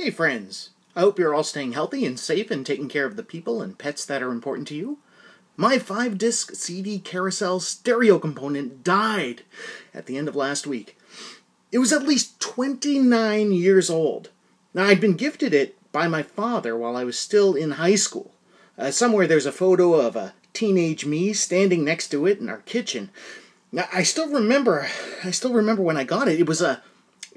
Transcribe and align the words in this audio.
Hey, 0.00 0.12
friends. 0.12 0.70
I 0.94 1.00
hope 1.00 1.18
you're 1.18 1.34
all 1.34 1.42
staying 1.42 1.72
healthy 1.72 2.06
and 2.06 2.20
safe 2.20 2.52
and 2.52 2.64
taking 2.64 2.88
care 2.88 3.04
of 3.04 3.16
the 3.16 3.24
people 3.24 3.60
and 3.60 3.76
pets 3.76 4.04
that 4.04 4.22
are 4.22 4.30
important 4.30 4.68
to 4.68 4.76
you. 4.76 4.98
My 5.56 5.80
five 5.80 6.16
disc 6.16 6.54
CD 6.54 7.00
carousel 7.00 7.58
stereo 7.58 8.20
component 8.20 8.84
died 8.84 9.42
at 9.92 10.06
the 10.06 10.16
end 10.16 10.28
of 10.28 10.36
last 10.36 10.68
week. 10.68 10.96
It 11.72 11.78
was 11.78 11.92
at 11.92 12.04
least 12.04 12.38
29 12.38 13.50
years 13.50 13.90
old. 13.90 14.30
Now, 14.72 14.84
I'd 14.84 15.00
been 15.00 15.16
gifted 15.16 15.52
it 15.52 15.76
by 15.90 16.06
my 16.06 16.22
father 16.22 16.76
while 16.76 16.96
I 16.96 17.02
was 17.02 17.18
still 17.18 17.56
in 17.56 17.72
high 17.72 17.96
school. 17.96 18.30
Uh, 18.78 18.92
somewhere 18.92 19.26
there's 19.26 19.46
a 19.46 19.52
photo 19.52 19.94
of 19.94 20.14
a 20.14 20.32
teenage 20.52 21.06
me 21.06 21.32
standing 21.32 21.84
next 21.84 22.10
to 22.10 22.24
it 22.24 22.38
in 22.38 22.48
our 22.48 22.58
kitchen. 22.58 23.10
Now, 23.72 23.88
I 23.92 24.04
still 24.04 24.28
remember, 24.28 24.86
I 25.24 25.32
still 25.32 25.52
remember 25.52 25.82
when 25.82 25.96
I 25.96 26.04
got 26.04 26.28
it. 26.28 26.38
It 26.38 26.46
was 26.46 26.62
a 26.62 26.84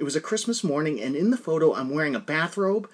it 0.02 0.04
was 0.04 0.16
a 0.16 0.20
Christmas 0.20 0.64
morning, 0.64 1.00
and 1.00 1.16
in 1.16 1.30
the 1.30 1.38
photo, 1.38 1.76
I'm 1.76 1.92
wearing 1.92 2.16
a 2.16 2.20
bathrobe, 2.20 2.90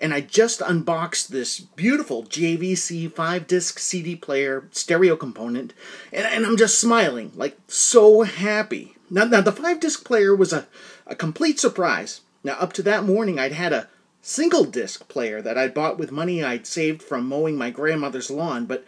and 0.00 0.14
I 0.14 0.22
just 0.22 0.62
unboxed 0.62 1.30
this 1.30 1.60
beautiful 1.60 2.22
JVC 2.24 3.12
5 3.12 3.46
disc 3.46 3.78
CD 3.78 4.16
player 4.16 4.66
stereo 4.72 5.16
component, 5.16 5.74
and, 6.14 6.24
and 6.24 6.46
I'm 6.46 6.56
just 6.56 6.78
smiling, 6.78 7.30
like 7.34 7.58
so 7.68 8.22
happy. 8.22 8.96
Now, 9.10 9.24
now 9.24 9.42
the 9.42 9.52
5 9.52 9.80
disc 9.80 10.02
player 10.02 10.34
was 10.34 10.54
a, 10.54 10.66
a 11.06 11.14
complete 11.14 11.60
surprise. 11.60 12.22
Now, 12.42 12.54
up 12.54 12.72
to 12.72 12.82
that 12.84 13.04
morning, 13.04 13.38
I'd 13.38 13.52
had 13.52 13.74
a 13.74 13.90
single 14.22 14.64
disc 14.64 15.06
player 15.08 15.42
that 15.42 15.58
I'd 15.58 15.74
bought 15.74 15.98
with 15.98 16.10
money 16.10 16.42
I'd 16.42 16.66
saved 16.66 17.02
from 17.02 17.28
mowing 17.28 17.58
my 17.58 17.68
grandmother's 17.68 18.30
lawn, 18.30 18.64
but 18.64 18.82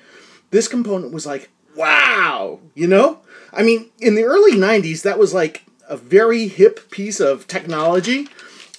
this 0.53 0.69
component 0.69 1.13
was 1.13 1.27
like, 1.27 1.51
wow, 1.77 2.61
you 2.75 2.87
know? 2.87 3.21
I 3.53 3.63
mean, 3.63 3.91
in 4.01 4.15
the 4.15 4.25
early 4.25 4.53
90s, 4.53 5.03
that 5.03 5.19
was 5.19 5.35
like 5.35 5.67
a 5.89 5.97
very 5.97 6.49
hip 6.49 6.91
piece 6.91 7.21
of 7.21 7.47
technology. 7.47 8.29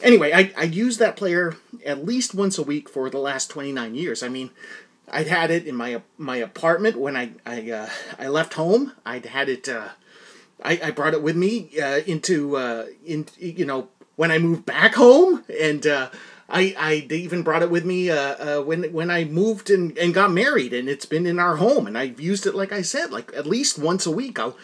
Anyway, 0.01 0.31
I, 0.31 0.53
I 0.57 0.63
used 0.63 0.99
that 0.99 1.17
player 1.17 1.57
at 1.85 2.05
least 2.05 2.33
once 2.33 2.57
a 2.57 2.63
week 2.63 2.87
for 2.87 3.09
the 3.09 3.17
last 3.17 3.49
29 3.49 3.95
years. 3.95 4.23
I 4.23 4.29
mean, 4.29 4.51
I'd 5.11 5.27
had 5.27 5.51
it 5.51 5.65
in 5.65 5.75
my 5.75 6.01
my 6.17 6.37
apartment 6.37 6.97
when 6.97 7.15
I 7.17 7.31
I, 7.45 7.71
uh, 7.71 7.89
I 8.17 8.27
left 8.27 8.53
home. 8.53 8.93
I'd 9.05 9.25
had 9.25 9.49
it. 9.49 9.67
Uh, 9.67 9.89
I, 10.63 10.79
I 10.83 10.91
brought 10.91 11.13
it 11.13 11.23
with 11.23 11.35
me 11.35 11.71
uh, 11.81 12.01
into 12.05 12.57
uh, 12.57 12.85
in 13.05 13.25
you 13.37 13.65
know 13.65 13.89
when 14.15 14.31
I 14.31 14.37
moved 14.37 14.65
back 14.65 14.95
home, 14.95 15.43
and 15.59 15.85
uh, 15.87 16.09
I 16.47 16.75
I 16.77 16.93
even 17.11 17.41
brought 17.43 17.63
it 17.63 17.71
with 17.71 17.85
me 17.85 18.09
uh, 18.09 18.61
when 18.61 18.83
when 18.93 19.09
I 19.09 19.23
moved 19.23 19.69
and, 19.69 19.97
and 19.97 20.13
got 20.13 20.31
married, 20.31 20.73
and 20.73 20.87
it's 20.87 21.05
been 21.05 21.25
in 21.25 21.39
our 21.39 21.55
home, 21.55 21.87
and 21.87 21.97
I've 21.97 22.19
used 22.19 22.45
it 22.45 22.55
like 22.55 22.71
I 22.71 22.81
said, 22.81 23.11
like 23.11 23.31
at 23.35 23.47
least 23.47 23.79
once 23.79 24.05
a 24.05 24.11
week. 24.11 24.39
I'll 24.39 24.57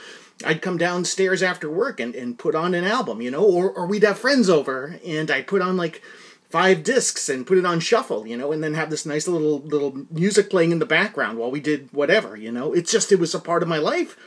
I'd 0.43 0.61
come 0.61 0.77
downstairs 0.77 1.41
after 1.41 1.69
work 1.69 1.99
and, 1.99 2.13
and 2.13 2.37
put 2.37 2.55
on 2.55 2.73
an 2.73 2.83
album, 2.83 3.21
you 3.21 3.31
know, 3.31 3.43
or, 3.43 3.71
or 3.71 3.85
we'd 3.85 4.03
have 4.03 4.19
friends 4.19 4.49
over 4.49 4.99
and 5.05 5.31
I'd 5.31 5.47
put 5.47 5.61
on 5.61 5.77
like 5.77 6.01
five 6.49 6.83
discs 6.83 7.29
and 7.29 7.47
put 7.47 7.57
it 7.57 7.65
on 7.65 7.79
shuffle, 7.79 8.27
you 8.27 8.35
know, 8.35 8.51
and 8.51 8.63
then 8.63 8.73
have 8.73 8.89
this 8.89 9.05
nice 9.05 9.27
little 9.27 9.59
little 9.59 10.05
music 10.11 10.49
playing 10.49 10.71
in 10.71 10.79
the 10.79 10.85
background 10.85 11.37
while 11.37 11.51
we 11.51 11.59
did 11.59 11.91
whatever, 11.93 12.35
you 12.35 12.51
know. 12.51 12.73
It's 12.73 12.91
just 12.91 13.11
it 13.11 13.19
was 13.19 13.33
a 13.33 13.39
part 13.39 13.63
of 13.63 13.69
my 13.69 13.77
life. 13.77 14.17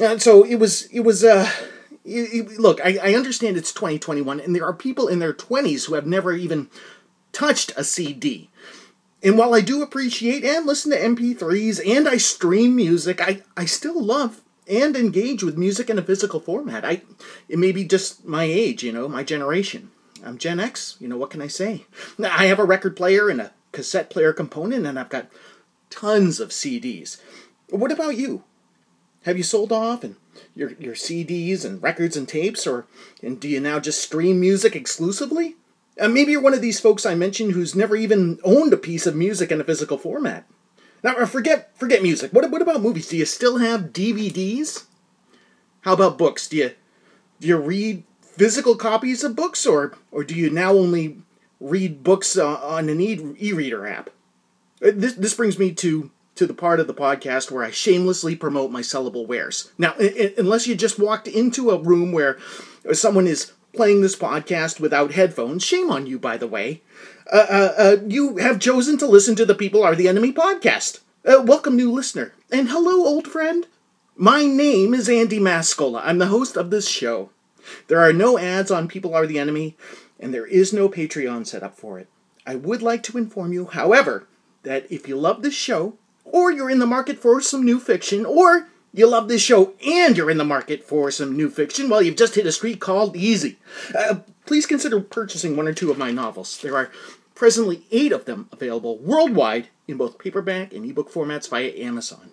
And 0.00 0.22
so 0.22 0.44
it 0.44 0.56
was 0.56 0.86
it 0.86 1.00
was 1.00 1.24
uh 1.24 1.50
it, 2.04 2.32
it, 2.32 2.58
look, 2.58 2.80
I, 2.84 2.98
I 3.02 3.14
understand 3.14 3.56
it's 3.56 3.72
2021 3.72 4.40
and 4.40 4.56
there 4.56 4.64
are 4.64 4.72
people 4.72 5.08
in 5.08 5.18
their 5.18 5.34
20s 5.34 5.86
who 5.86 5.94
have 5.94 6.06
never 6.06 6.32
even 6.32 6.70
touched 7.32 7.72
a 7.76 7.84
CD. 7.84 8.50
And 9.22 9.36
while 9.36 9.54
I 9.54 9.60
do 9.60 9.82
appreciate 9.82 10.44
and 10.44 10.64
listen 10.64 10.90
to 10.92 10.98
MP3s 10.98 11.86
and 11.86 12.08
I 12.08 12.16
stream 12.16 12.74
music, 12.74 13.20
I, 13.20 13.42
I 13.54 13.66
still 13.66 14.02
love 14.02 14.40
and 14.68 14.96
engage 14.96 15.42
with 15.42 15.58
music 15.58 15.90
in 15.90 15.98
a 15.98 16.02
physical 16.02 16.40
format. 16.40 16.84
I 16.84 17.02
it 17.48 17.58
may 17.58 17.72
be 17.72 17.84
just 17.84 18.24
my 18.24 18.44
age, 18.44 18.82
you 18.82 18.92
know, 18.92 19.08
my 19.08 19.22
generation. 19.22 19.90
I'm 20.24 20.38
Gen 20.38 20.60
X, 20.60 20.96
you 21.00 21.08
know, 21.08 21.16
what 21.16 21.30
can 21.30 21.40
I 21.40 21.46
say? 21.46 21.86
I 22.22 22.46
have 22.46 22.58
a 22.58 22.64
record 22.64 22.96
player 22.96 23.28
and 23.28 23.40
a 23.40 23.52
cassette 23.72 24.10
player 24.10 24.32
component 24.32 24.86
and 24.86 24.98
I've 24.98 25.08
got 25.08 25.30
tons 25.88 26.40
of 26.40 26.50
CDs. 26.50 27.20
What 27.70 27.92
about 27.92 28.16
you? 28.16 28.44
Have 29.24 29.36
you 29.36 29.42
sold 29.42 29.72
off 29.72 30.02
and 30.04 30.16
your 30.54 30.72
your 30.72 30.94
CDs 30.94 31.64
and 31.64 31.82
records 31.82 32.16
and 32.16 32.28
tapes 32.28 32.66
or 32.66 32.86
and 33.22 33.40
do 33.40 33.48
you 33.48 33.60
now 33.60 33.78
just 33.78 34.00
stream 34.00 34.40
music 34.40 34.74
exclusively? 34.76 35.56
Uh, 36.00 36.08
maybe 36.08 36.32
you're 36.32 36.40
one 36.40 36.54
of 36.54 36.62
these 36.62 36.80
folks 36.80 37.04
I 37.04 37.14
mentioned 37.14 37.52
who's 37.52 37.74
never 37.74 37.96
even 37.96 38.38
owned 38.42 38.72
a 38.72 38.78
piece 38.78 39.06
of 39.06 39.14
music 39.14 39.52
in 39.52 39.60
a 39.60 39.64
physical 39.64 39.98
format. 39.98 40.46
Now, 41.02 41.16
uh, 41.16 41.26
forget 41.26 41.76
forget 41.76 42.02
music. 42.02 42.32
What 42.32 42.50
what 42.50 42.62
about 42.62 42.82
movies? 42.82 43.08
Do 43.08 43.16
you 43.16 43.24
still 43.24 43.58
have 43.58 43.92
DVDs? 43.92 44.84
How 45.82 45.94
about 45.94 46.18
books? 46.18 46.48
Do 46.48 46.56
you 46.58 46.70
do 47.40 47.48
you 47.48 47.56
read 47.56 48.04
physical 48.20 48.76
copies 48.76 49.24
of 49.24 49.36
books, 49.36 49.66
or 49.66 49.94
or 50.10 50.24
do 50.24 50.34
you 50.34 50.50
now 50.50 50.72
only 50.72 51.18
read 51.60 52.02
books 52.02 52.36
uh, 52.36 52.56
on 52.56 52.88
an 52.88 53.00
e-reader 53.00 53.86
app? 53.86 54.10
Uh, 54.82 54.90
this 54.94 55.14
this 55.14 55.34
brings 55.34 55.58
me 55.58 55.72
to 55.72 56.10
to 56.36 56.46
the 56.46 56.54
part 56.54 56.80
of 56.80 56.86
the 56.86 56.94
podcast 56.94 57.50
where 57.50 57.64
I 57.64 57.70
shamelessly 57.70 58.34
promote 58.36 58.70
my 58.70 58.80
sellable 58.80 59.26
wares. 59.26 59.72
Now, 59.76 59.94
unless 60.38 60.66
you 60.66 60.74
just 60.74 60.98
walked 60.98 61.28
into 61.28 61.70
a 61.70 61.78
room 61.78 62.12
where 62.12 62.38
someone 62.92 63.26
is 63.26 63.52
playing 63.74 64.00
this 64.00 64.16
podcast 64.16 64.80
without 64.80 65.12
headphones, 65.12 65.64
shame 65.64 65.90
on 65.90 66.06
you, 66.06 66.18
by 66.18 66.36
the 66.36 66.46
way. 66.46 66.82
Uh, 67.30 67.46
uh, 67.48 67.74
uh, 67.78 67.96
you 68.08 68.38
have 68.38 68.58
chosen 68.58 68.98
to 68.98 69.06
listen 69.06 69.36
to 69.36 69.46
the 69.46 69.54
People 69.54 69.84
Are 69.84 69.94
the 69.94 70.08
Enemy 70.08 70.32
podcast. 70.32 70.98
Uh, 71.24 71.40
welcome, 71.40 71.76
new 71.76 71.92
listener. 71.92 72.34
And 72.50 72.70
hello, 72.70 73.06
old 73.06 73.28
friend. 73.28 73.68
My 74.16 74.46
name 74.46 74.94
is 74.94 75.08
Andy 75.08 75.38
Mascola. 75.38 76.02
I'm 76.02 76.18
the 76.18 76.26
host 76.26 76.56
of 76.56 76.70
this 76.70 76.88
show. 76.88 77.30
There 77.86 78.00
are 78.00 78.12
no 78.12 78.36
ads 78.36 78.72
on 78.72 78.88
People 78.88 79.14
Are 79.14 79.28
the 79.28 79.38
Enemy, 79.38 79.76
and 80.18 80.34
there 80.34 80.46
is 80.46 80.72
no 80.72 80.88
Patreon 80.88 81.46
set 81.46 81.62
up 81.62 81.76
for 81.76 82.00
it. 82.00 82.08
I 82.44 82.56
would 82.56 82.82
like 82.82 83.04
to 83.04 83.16
inform 83.16 83.52
you, 83.52 83.66
however, 83.66 84.26
that 84.64 84.90
if 84.90 85.06
you 85.06 85.16
love 85.16 85.42
this 85.42 85.54
show, 85.54 85.94
or 86.24 86.50
you're 86.50 86.68
in 86.68 86.80
the 86.80 86.86
market 86.86 87.16
for 87.16 87.40
some 87.40 87.64
new 87.64 87.78
fiction, 87.78 88.26
or 88.26 88.66
you 88.92 89.06
love 89.06 89.28
this 89.28 89.42
show 89.42 89.74
and 89.86 90.16
you're 90.16 90.30
in 90.30 90.38
the 90.38 90.44
market 90.44 90.82
for 90.82 91.12
some 91.12 91.36
new 91.36 91.48
fiction, 91.48 91.88
well, 91.88 92.02
you've 92.02 92.16
just 92.16 92.34
hit 92.34 92.46
a 92.46 92.50
street 92.50 92.80
called 92.80 93.14
easy. 93.14 93.56
Uh, 93.96 94.16
please 94.46 94.66
consider 94.66 95.00
purchasing 95.00 95.56
one 95.56 95.68
or 95.68 95.72
two 95.72 95.92
of 95.92 95.98
my 95.98 96.10
novels. 96.10 96.58
There 96.58 96.76
are 96.76 96.90
presently 97.40 97.86
eight 97.90 98.12
of 98.12 98.26
them 98.26 98.46
available 98.52 98.98
worldwide 98.98 99.68
in 99.88 99.96
both 99.96 100.18
paperback 100.18 100.74
and 100.74 100.84
ebook 100.84 101.10
formats 101.10 101.48
via 101.48 101.72
Amazon. 101.74 102.32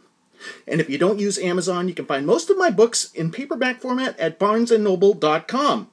And 0.68 0.82
if 0.82 0.90
you 0.90 0.98
don't 0.98 1.18
use 1.18 1.40
Amazon, 1.40 1.88
you 1.88 1.94
can 1.94 2.06
find 2.06 2.28
most 2.28 2.50
of 2.50 2.58
my 2.58 2.70
books 2.70 3.14
in 3.14 3.32
paperback 3.32 3.80
format 3.80 4.20
at 4.20 4.38
barnesandnoble.com. 4.38 5.90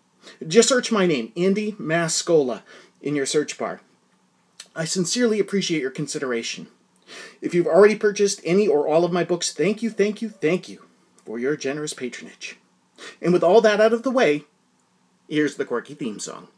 Just 0.49 0.69
search 0.69 0.91
my 0.91 1.07
name, 1.07 1.33
Andy 1.37 1.77
Mascola, 1.79 2.63
in 3.03 3.15
your 3.15 3.25
search 3.25 3.57
bar. 3.57 3.83
I 4.75 4.85
sincerely 4.85 5.39
appreciate 5.39 5.81
your 5.81 5.93
consideration. 5.93 6.67
If 7.41 7.55
you've 7.55 7.69
already 7.69 7.95
purchased 7.95 8.41
any 8.45 8.67
or 8.67 8.89
all 8.89 9.05
of 9.05 9.13
my 9.13 9.23
books, 9.23 9.53
thank 9.53 9.81
you, 9.81 9.91
thank 9.91 10.23
you, 10.23 10.29
thank 10.29 10.69
you 10.69 10.87
for 11.25 11.39
your 11.39 11.57
generous 11.57 11.95
patronage. 11.95 12.57
And 13.23 13.33
with 13.33 13.45
all 13.45 13.61
that 13.61 13.81
out 13.81 13.93
of 13.93 14.03
the 14.03 14.11
way, 14.11 14.43
here's 15.29 15.55
the 15.55 15.65
quirky 15.65 15.95
theme 15.95 16.19
song. 16.19 16.49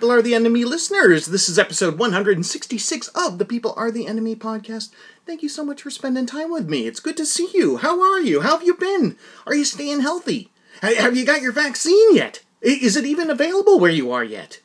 People 0.00 0.12
Are 0.12 0.22
the 0.22 0.34
Enemy 0.34 0.64
listeners. 0.64 1.26
This 1.26 1.46
is 1.50 1.58
episode 1.58 1.98
166 1.98 3.08
of 3.08 3.36
the 3.36 3.44
People 3.44 3.74
Are 3.76 3.90
the 3.90 4.06
Enemy 4.06 4.34
podcast. 4.34 4.88
Thank 5.26 5.42
you 5.42 5.48
so 5.50 5.62
much 5.62 5.82
for 5.82 5.90
spending 5.90 6.24
time 6.24 6.50
with 6.50 6.70
me. 6.70 6.86
It's 6.86 7.00
good 7.00 7.18
to 7.18 7.26
see 7.26 7.50
you. 7.52 7.76
How 7.76 8.00
are 8.00 8.18
you? 8.18 8.40
How 8.40 8.56
have 8.56 8.66
you 8.66 8.72
been? 8.72 9.18
Are 9.46 9.54
you 9.54 9.66
staying 9.66 10.00
healthy? 10.00 10.48
Have 10.80 11.18
you 11.18 11.26
got 11.26 11.42
your 11.42 11.52
vaccine 11.52 12.16
yet? 12.16 12.42
Is 12.62 12.96
it 12.96 13.04
even 13.04 13.28
available 13.28 13.78
where 13.78 13.90
you 13.90 14.10
are 14.10 14.24
yet? 14.24 14.60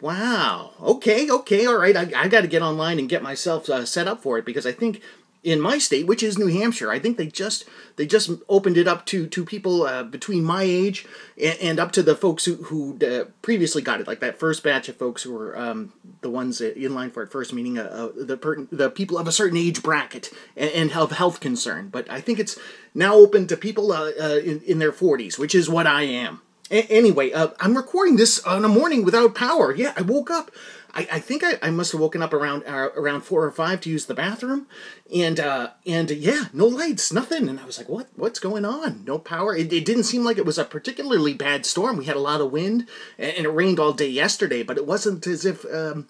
Wow. 0.00 0.72
Okay, 0.82 1.30
okay, 1.30 1.66
all 1.66 1.78
right. 1.78 1.96
I, 1.96 2.10
I 2.16 2.26
got 2.26 2.40
to 2.40 2.48
get 2.48 2.60
online 2.60 2.98
and 2.98 3.08
get 3.08 3.22
myself 3.22 3.68
uh, 3.70 3.84
set 3.84 4.08
up 4.08 4.22
for 4.22 4.38
it 4.38 4.44
because 4.44 4.66
I 4.66 4.72
think 4.72 5.00
in 5.44 5.60
my 5.60 5.76
state, 5.76 6.06
which 6.06 6.22
is 6.22 6.38
New 6.38 6.46
Hampshire. 6.46 6.90
I 6.90 6.98
think 6.98 7.18
they 7.18 7.26
just 7.26 7.66
they 7.96 8.06
just 8.06 8.30
opened 8.48 8.78
it 8.78 8.88
up 8.88 9.04
to 9.06 9.26
to 9.26 9.44
people 9.44 9.82
uh, 9.82 10.02
between 10.02 10.42
my 10.42 10.62
age 10.62 11.06
and, 11.40 11.58
and, 11.60 11.78
up 11.78 11.92
to 11.92 12.02
the 12.02 12.16
folks 12.16 12.46
who 12.46 12.56
who 12.56 12.98
uh, 13.06 13.26
previously 13.42 13.82
got 13.82 14.00
it, 14.00 14.06
like 14.06 14.20
that 14.20 14.38
first 14.38 14.62
batch 14.62 14.88
of 14.88 14.96
folks 14.96 15.22
who 15.22 15.34
were 15.34 15.56
um, 15.56 15.92
the 16.22 16.30
ones 16.30 16.60
in 16.60 16.94
line 16.94 17.10
for 17.10 17.22
it 17.22 17.30
first, 17.30 17.52
meaning 17.52 17.78
uh, 17.78 17.82
uh, 17.82 18.24
the 18.24 18.38
per- 18.38 18.66
the 18.72 18.90
people 18.90 19.18
of 19.18 19.28
a 19.28 19.32
certain 19.32 19.58
age 19.58 19.82
bracket 19.82 20.32
and, 20.56 20.70
and 20.70 20.90
have 20.92 21.12
health 21.12 21.40
concern. 21.40 21.88
But 21.88 22.10
I 22.10 22.20
think 22.20 22.38
it's 22.38 22.58
now 22.94 23.14
open 23.14 23.46
to 23.48 23.56
people 23.56 23.92
uh, 23.92 24.12
uh, 24.18 24.40
in, 24.42 24.62
in 24.62 24.78
their 24.78 24.92
forties, 24.92 25.38
which 25.38 25.54
is 25.54 25.68
what 25.68 25.86
I 25.86 26.02
am. 26.02 26.40
A- 26.70 26.90
anyway, 26.90 27.32
I'm 27.60 27.76
recording 27.76 28.16
this 28.16 28.42
on 28.44 28.64
a 28.64 28.68
morning 28.68 29.04
without 29.04 29.34
power. 29.34 29.74
Yeah, 29.74 29.92
I 29.96 30.02
woke 30.02 30.30
up. 30.30 30.50
I, 30.94 31.08
I 31.12 31.18
think 31.18 31.42
I, 31.42 31.58
I 31.60 31.70
must 31.70 31.92
have 31.92 32.00
woken 32.00 32.22
up 32.22 32.32
around 32.32 32.64
uh, 32.66 32.90
around 32.96 33.22
four 33.22 33.44
or 33.44 33.50
five 33.50 33.80
to 33.82 33.90
use 33.90 34.06
the 34.06 34.14
bathroom, 34.14 34.66
and 35.14 35.40
uh, 35.40 35.70
and 35.86 36.10
uh, 36.10 36.14
yeah, 36.14 36.44
no 36.52 36.66
lights, 36.66 37.12
nothing. 37.12 37.48
And 37.48 37.58
I 37.58 37.64
was 37.64 37.78
like, 37.78 37.88
what 37.88 38.08
what's 38.14 38.38
going 38.38 38.64
on? 38.64 39.04
No 39.04 39.18
power. 39.18 39.56
It, 39.56 39.72
it 39.72 39.84
didn't 39.84 40.04
seem 40.04 40.24
like 40.24 40.38
it 40.38 40.46
was 40.46 40.58
a 40.58 40.64
particularly 40.64 41.34
bad 41.34 41.66
storm. 41.66 41.96
We 41.96 42.04
had 42.04 42.16
a 42.16 42.20
lot 42.20 42.40
of 42.40 42.52
wind, 42.52 42.88
and, 43.18 43.36
and 43.36 43.46
it 43.46 43.50
rained 43.50 43.80
all 43.80 43.92
day 43.92 44.08
yesterday, 44.08 44.62
but 44.62 44.78
it 44.78 44.86
wasn't 44.86 45.26
as 45.26 45.44
if. 45.44 45.64
Um, 45.72 46.06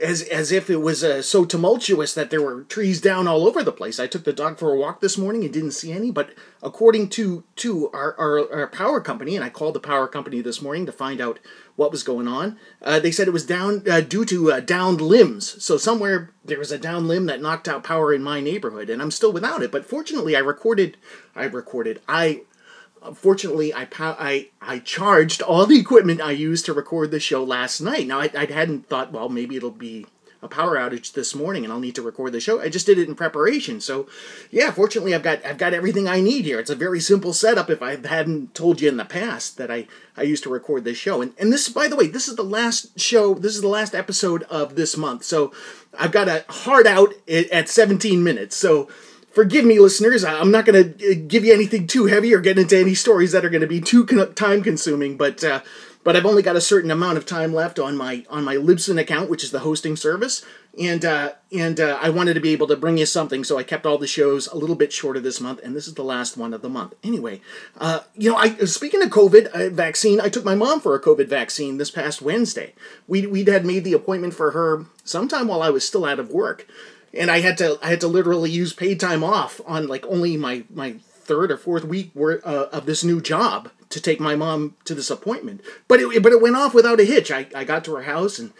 as 0.00 0.22
as 0.22 0.50
if 0.50 0.70
it 0.70 0.78
was 0.78 1.04
uh, 1.04 1.22
so 1.22 1.44
tumultuous 1.44 2.14
that 2.14 2.30
there 2.30 2.42
were 2.42 2.62
trees 2.64 3.00
down 3.00 3.28
all 3.28 3.46
over 3.46 3.62
the 3.62 3.72
place. 3.72 4.00
I 4.00 4.06
took 4.06 4.24
the 4.24 4.32
dog 4.32 4.58
for 4.58 4.72
a 4.72 4.76
walk 4.76 5.00
this 5.00 5.18
morning 5.18 5.44
and 5.44 5.52
didn't 5.52 5.72
see 5.72 5.92
any, 5.92 6.10
but 6.10 6.30
according 6.62 7.08
to 7.10 7.44
to 7.56 7.90
our, 7.90 8.14
our, 8.18 8.52
our 8.52 8.66
power 8.66 9.00
company, 9.00 9.36
and 9.36 9.44
I 9.44 9.50
called 9.50 9.74
the 9.74 9.80
power 9.80 10.08
company 10.08 10.40
this 10.40 10.62
morning 10.62 10.86
to 10.86 10.92
find 10.92 11.20
out 11.20 11.38
what 11.76 11.92
was 11.92 12.02
going 12.02 12.28
on. 12.28 12.58
Uh, 12.82 13.00
they 13.00 13.10
said 13.10 13.28
it 13.28 13.32
was 13.32 13.46
down 13.46 13.82
uh, 13.88 14.00
due 14.00 14.24
to 14.26 14.52
uh, 14.52 14.60
downed 14.60 15.00
limbs. 15.00 15.62
So 15.62 15.76
somewhere 15.76 16.30
there 16.44 16.58
was 16.58 16.72
a 16.72 16.78
down 16.78 17.06
limb 17.06 17.26
that 17.26 17.42
knocked 17.42 17.68
out 17.68 17.84
power 17.84 18.12
in 18.12 18.22
my 18.22 18.40
neighborhood, 18.40 18.90
and 18.90 19.00
I'm 19.00 19.10
still 19.10 19.32
without 19.32 19.62
it. 19.62 19.70
But 19.70 19.86
fortunately, 19.86 20.36
I 20.36 20.40
recorded. 20.40 20.96
I 21.34 21.44
recorded. 21.44 22.00
I 22.08 22.42
fortunately 23.14 23.72
I, 23.72 23.88
I 23.98 24.48
I 24.60 24.78
charged 24.80 25.42
all 25.42 25.66
the 25.66 25.78
equipment 25.78 26.20
I 26.20 26.32
used 26.32 26.66
to 26.66 26.72
record 26.72 27.10
the 27.10 27.20
show 27.20 27.42
last 27.42 27.80
night. 27.80 28.06
Now 28.06 28.20
I, 28.20 28.30
I 28.36 28.46
hadn't 28.46 28.88
thought 28.88 29.12
well 29.12 29.28
maybe 29.28 29.56
it'll 29.56 29.70
be 29.70 30.06
a 30.42 30.48
power 30.48 30.76
outage 30.76 31.12
this 31.12 31.34
morning 31.34 31.64
and 31.64 31.72
I'll 31.72 31.80
need 31.80 31.94
to 31.96 32.02
record 32.02 32.32
the 32.32 32.40
show. 32.40 32.60
I 32.60 32.70
just 32.70 32.86
did 32.86 32.98
it 32.98 33.08
in 33.08 33.14
preparation. 33.14 33.80
So 33.80 34.08
yeah, 34.50 34.70
fortunately 34.70 35.14
I've 35.14 35.22
got 35.22 35.44
I've 35.44 35.58
got 35.58 35.74
everything 35.74 36.08
I 36.08 36.20
need 36.20 36.44
here. 36.44 36.58
It's 36.58 36.70
a 36.70 36.76
very 36.76 37.00
simple 37.00 37.32
setup 37.32 37.68
if 37.68 37.82
I 37.82 37.96
hadn't 38.06 38.54
told 38.54 38.80
you 38.80 38.88
in 38.88 38.96
the 38.96 39.04
past 39.04 39.58
that 39.58 39.70
I, 39.70 39.86
I 40.16 40.22
used 40.22 40.42
to 40.44 40.50
record 40.50 40.84
this 40.84 40.96
show. 40.96 41.20
And 41.20 41.32
and 41.38 41.52
this 41.52 41.68
by 41.68 41.88
the 41.88 41.96
way, 41.96 42.06
this 42.06 42.28
is 42.28 42.36
the 42.36 42.42
last 42.42 42.98
show, 42.98 43.34
this 43.34 43.54
is 43.54 43.60
the 43.60 43.68
last 43.68 43.94
episode 43.94 44.44
of 44.44 44.76
this 44.76 44.96
month. 44.96 45.24
So 45.24 45.52
I've 45.98 46.12
got 46.12 46.28
a 46.28 46.44
hard 46.48 46.86
out 46.86 47.12
at 47.28 47.68
17 47.68 48.22
minutes. 48.22 48.56
So 48.56 48.88
forgive 49.30 49.64
me, 49.64 49.78
listeners. 49.78 50.24
I'm 50.24 50.50
not 50.50 50.64
going 50.64 50.94
to 50.94 51.12
uh, 51.12 51.14
give 51.26 51.44
you 51.44 51.52
anything 51.52 51.86
too 51.86 52.06
heavy 52.06 52.34
or 52.34 52.40
get 52.40 52.58
into 52.58 52.78
any 52.78 52.94
stories 52.94 53.32
that 53.32 53.44
are 53.44 53.50
going 53.50 53.60
to 53.62 53.66
be 53.66 53.80
too 53.80 54.04
time 54.34 54.62
consuming, 54.62 55.16
but. 55.16 55.42
Uh, 55.42 55.60
but 56.02 56.16
I've 56.16 56.26
only 56.26 56.42
got 56.42 56.56
a 56.56 56.62
certain 56.62 56.90
amount 56.90 57.18
of 57.18 57.26
time 57.26 57.52
left 57.52 57.78
on 57.78 57.96
my 57.96 58.24
on 58.30 58.42
my 58.42 58.56
Libsyn 58.56 58.98
account, 58.98 59.28
which 59.28 59.44
is 59.44 59.50
the 59.50 59.60
hosting 59.60 59.96
service, 59.96 60.44
and 60.78 61.04
uh, 61.04 61.32
and 61.52 61.78
uh, 61.78 61.98
I 62.00 62.08
wanted 62.08 62.34
to 62.34 62.40
be 62.40 62.52
able 62.52 62.66
to 62.68 62.76
bring 62.76 62.96
you 62.96 63.06
something, 63.06 63.44
so 63.44 63.58
I 63.58 63.62
kept 63.62 63.84
all 63.84 63.98
the 63.98 64.06
shows 64.06 64.46
a 64.46 64.56
little 64.56 64.76
bit 64.76 64.92
shorter 64.92 65.20
this 65.20 65.40
month, 65.40 65.60
and 65.62 65.76
this 65.76 65.86
is 65.86 65.94
the 65.94 66.04
last 66.04 66.36
one 66.36 66.54
of 66.54 66.62
the 66.62 66.70
month. 66.70 66.94
Anyway, 67.04 67.42
uh, 67.78 68.00
you 68.16 68.30
know, 68.30 68.36
I 68.36 68.56
speaking 68.64 69.02
of 69.02 69.10
COVID 69.10 69.48
uh, 69.48 69.70
vaccine, 69.70 70.20
I 70.20 70.30
took 70.30 70.44
my 70.44 70.54
mom 70.54 70.80
for 70.80 70.94
a 70.94 71.00
COVID 71.00 71.28
vaccine 71.28 71.76
this 71.76 71.90
past 71.90 72.22
Wednesday. 72.22 72.72
We 73.06 73.26
we 73.26 73.44
had 73.44 73.66
made 73.66 73.84
the 73.84 73.92
appointment 73.92 74.34
for 74.34 74.52
her 74.52 74.86
sometime 75.04 75.48
while 75.48 75.62
I 75.62 75.70
was 75.70 75.86
still 75.86 76.06
out 76.06 76.18
of 76.18 76.30
work 76.30 76.66
and 77.12 77.30
I 77.30 77.40
had 77.40 77.58
to 77.58 77.78
I 77.82 77.88
had 77.88 78.00
to 78.00 78.08
literally 78.08 78.50
use 78.50 78.72
paid 78.72 79.00
time 79.00 79.24
off 79.24 79.60
on 79.66 79.88
like 79.88 80.06
only 80.06 80.36
my 80.36 80.64
my 80.72 80.96
third 81.02 81.50
or 81.50 81.56
fourth 81.56 81.84
week 81.84 82.10
worth, 82.14 82.44
uh, 82.46 82.68
of 82.72 82.86
this 82.86 83.04
new 83.04 83.20
job 83.20 83.70
to 83.90 84.00
take 84.00 84.20
my 84.20 84.36
mom 84.36 84.76
to 84.84 84.94
this 84.94 85.10
appointment. 85.10 85.60
But 85.88 86.00
it 86.00 86.22
but 86.22 86.32
it 86.32 86.42
went 86.42 86.56
off 86.56 86.74
without 86.74 87.00
a 87.00 87.04
hitch. 87.04 87.30
I, 87.30 87.46
I 87.54 87.64
got 87.64 87.84
to 87.84 87.94
her 87.96 88.02
house 88.02 88.38
and 88.38 88.52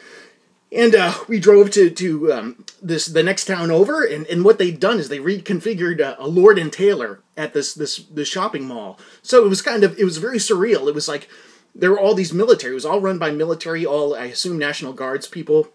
and 0.73 0.95
uh, 0.95 1.15
we 1.27 1.41
drove 1.41 1.71
to 1.73 1.91
to 1.91 2.33
um, 2.33 2.65
this 2.81 3.07
the 3.07 3.23
next 3.23 3.47
town 3.47 3.71
over. 3.71 4.05
And, 4.05 4.27
and 4.27 4.45
what 4.45 4.59
they'd 4.59 4.79
done 4.79 4.99
is 4.99 5.09
they 5.09 5.19
reconfigured 5.19 6.01
a, 6.01 6.21
a 6.23 6.27
Lord 6.27 6.59
and 6.59 6.73
Taylor 6.73 7.21
at 7.37 7.55
this 7.55 7.75
this 7.75 7.97
this 7.97 8.29
shopping 8.29 8.67
mall. 8.67 8.99
So 9.23 9.45
it 9.45 9.49
was 9.49 9.63
kind 9.63 9.85
of 9.85 9.99
it 9.99 10.05
was 10.05 10.19
very 10.19 10.39
surreal. 10.39 10.89
It 10.89 10.95
was 10.95 11.09
like 11.09 11.29
there 11.75 11.91
were 11.91 12.01
all 12.01 12.15
these 12.15 12.33
military. 12.33 12.73
It 12.73 12.75
was 12.75 12.85
all 12.85 13.01
run 13.01 13.19
by 13.19 13.31
military, 13.31 13.87
all 13.87 14.15
I 14.15 14.27
assume 14.27 14.59
National 14.59 14.93
Guards 14.93 15.27
people, 15.27 15.69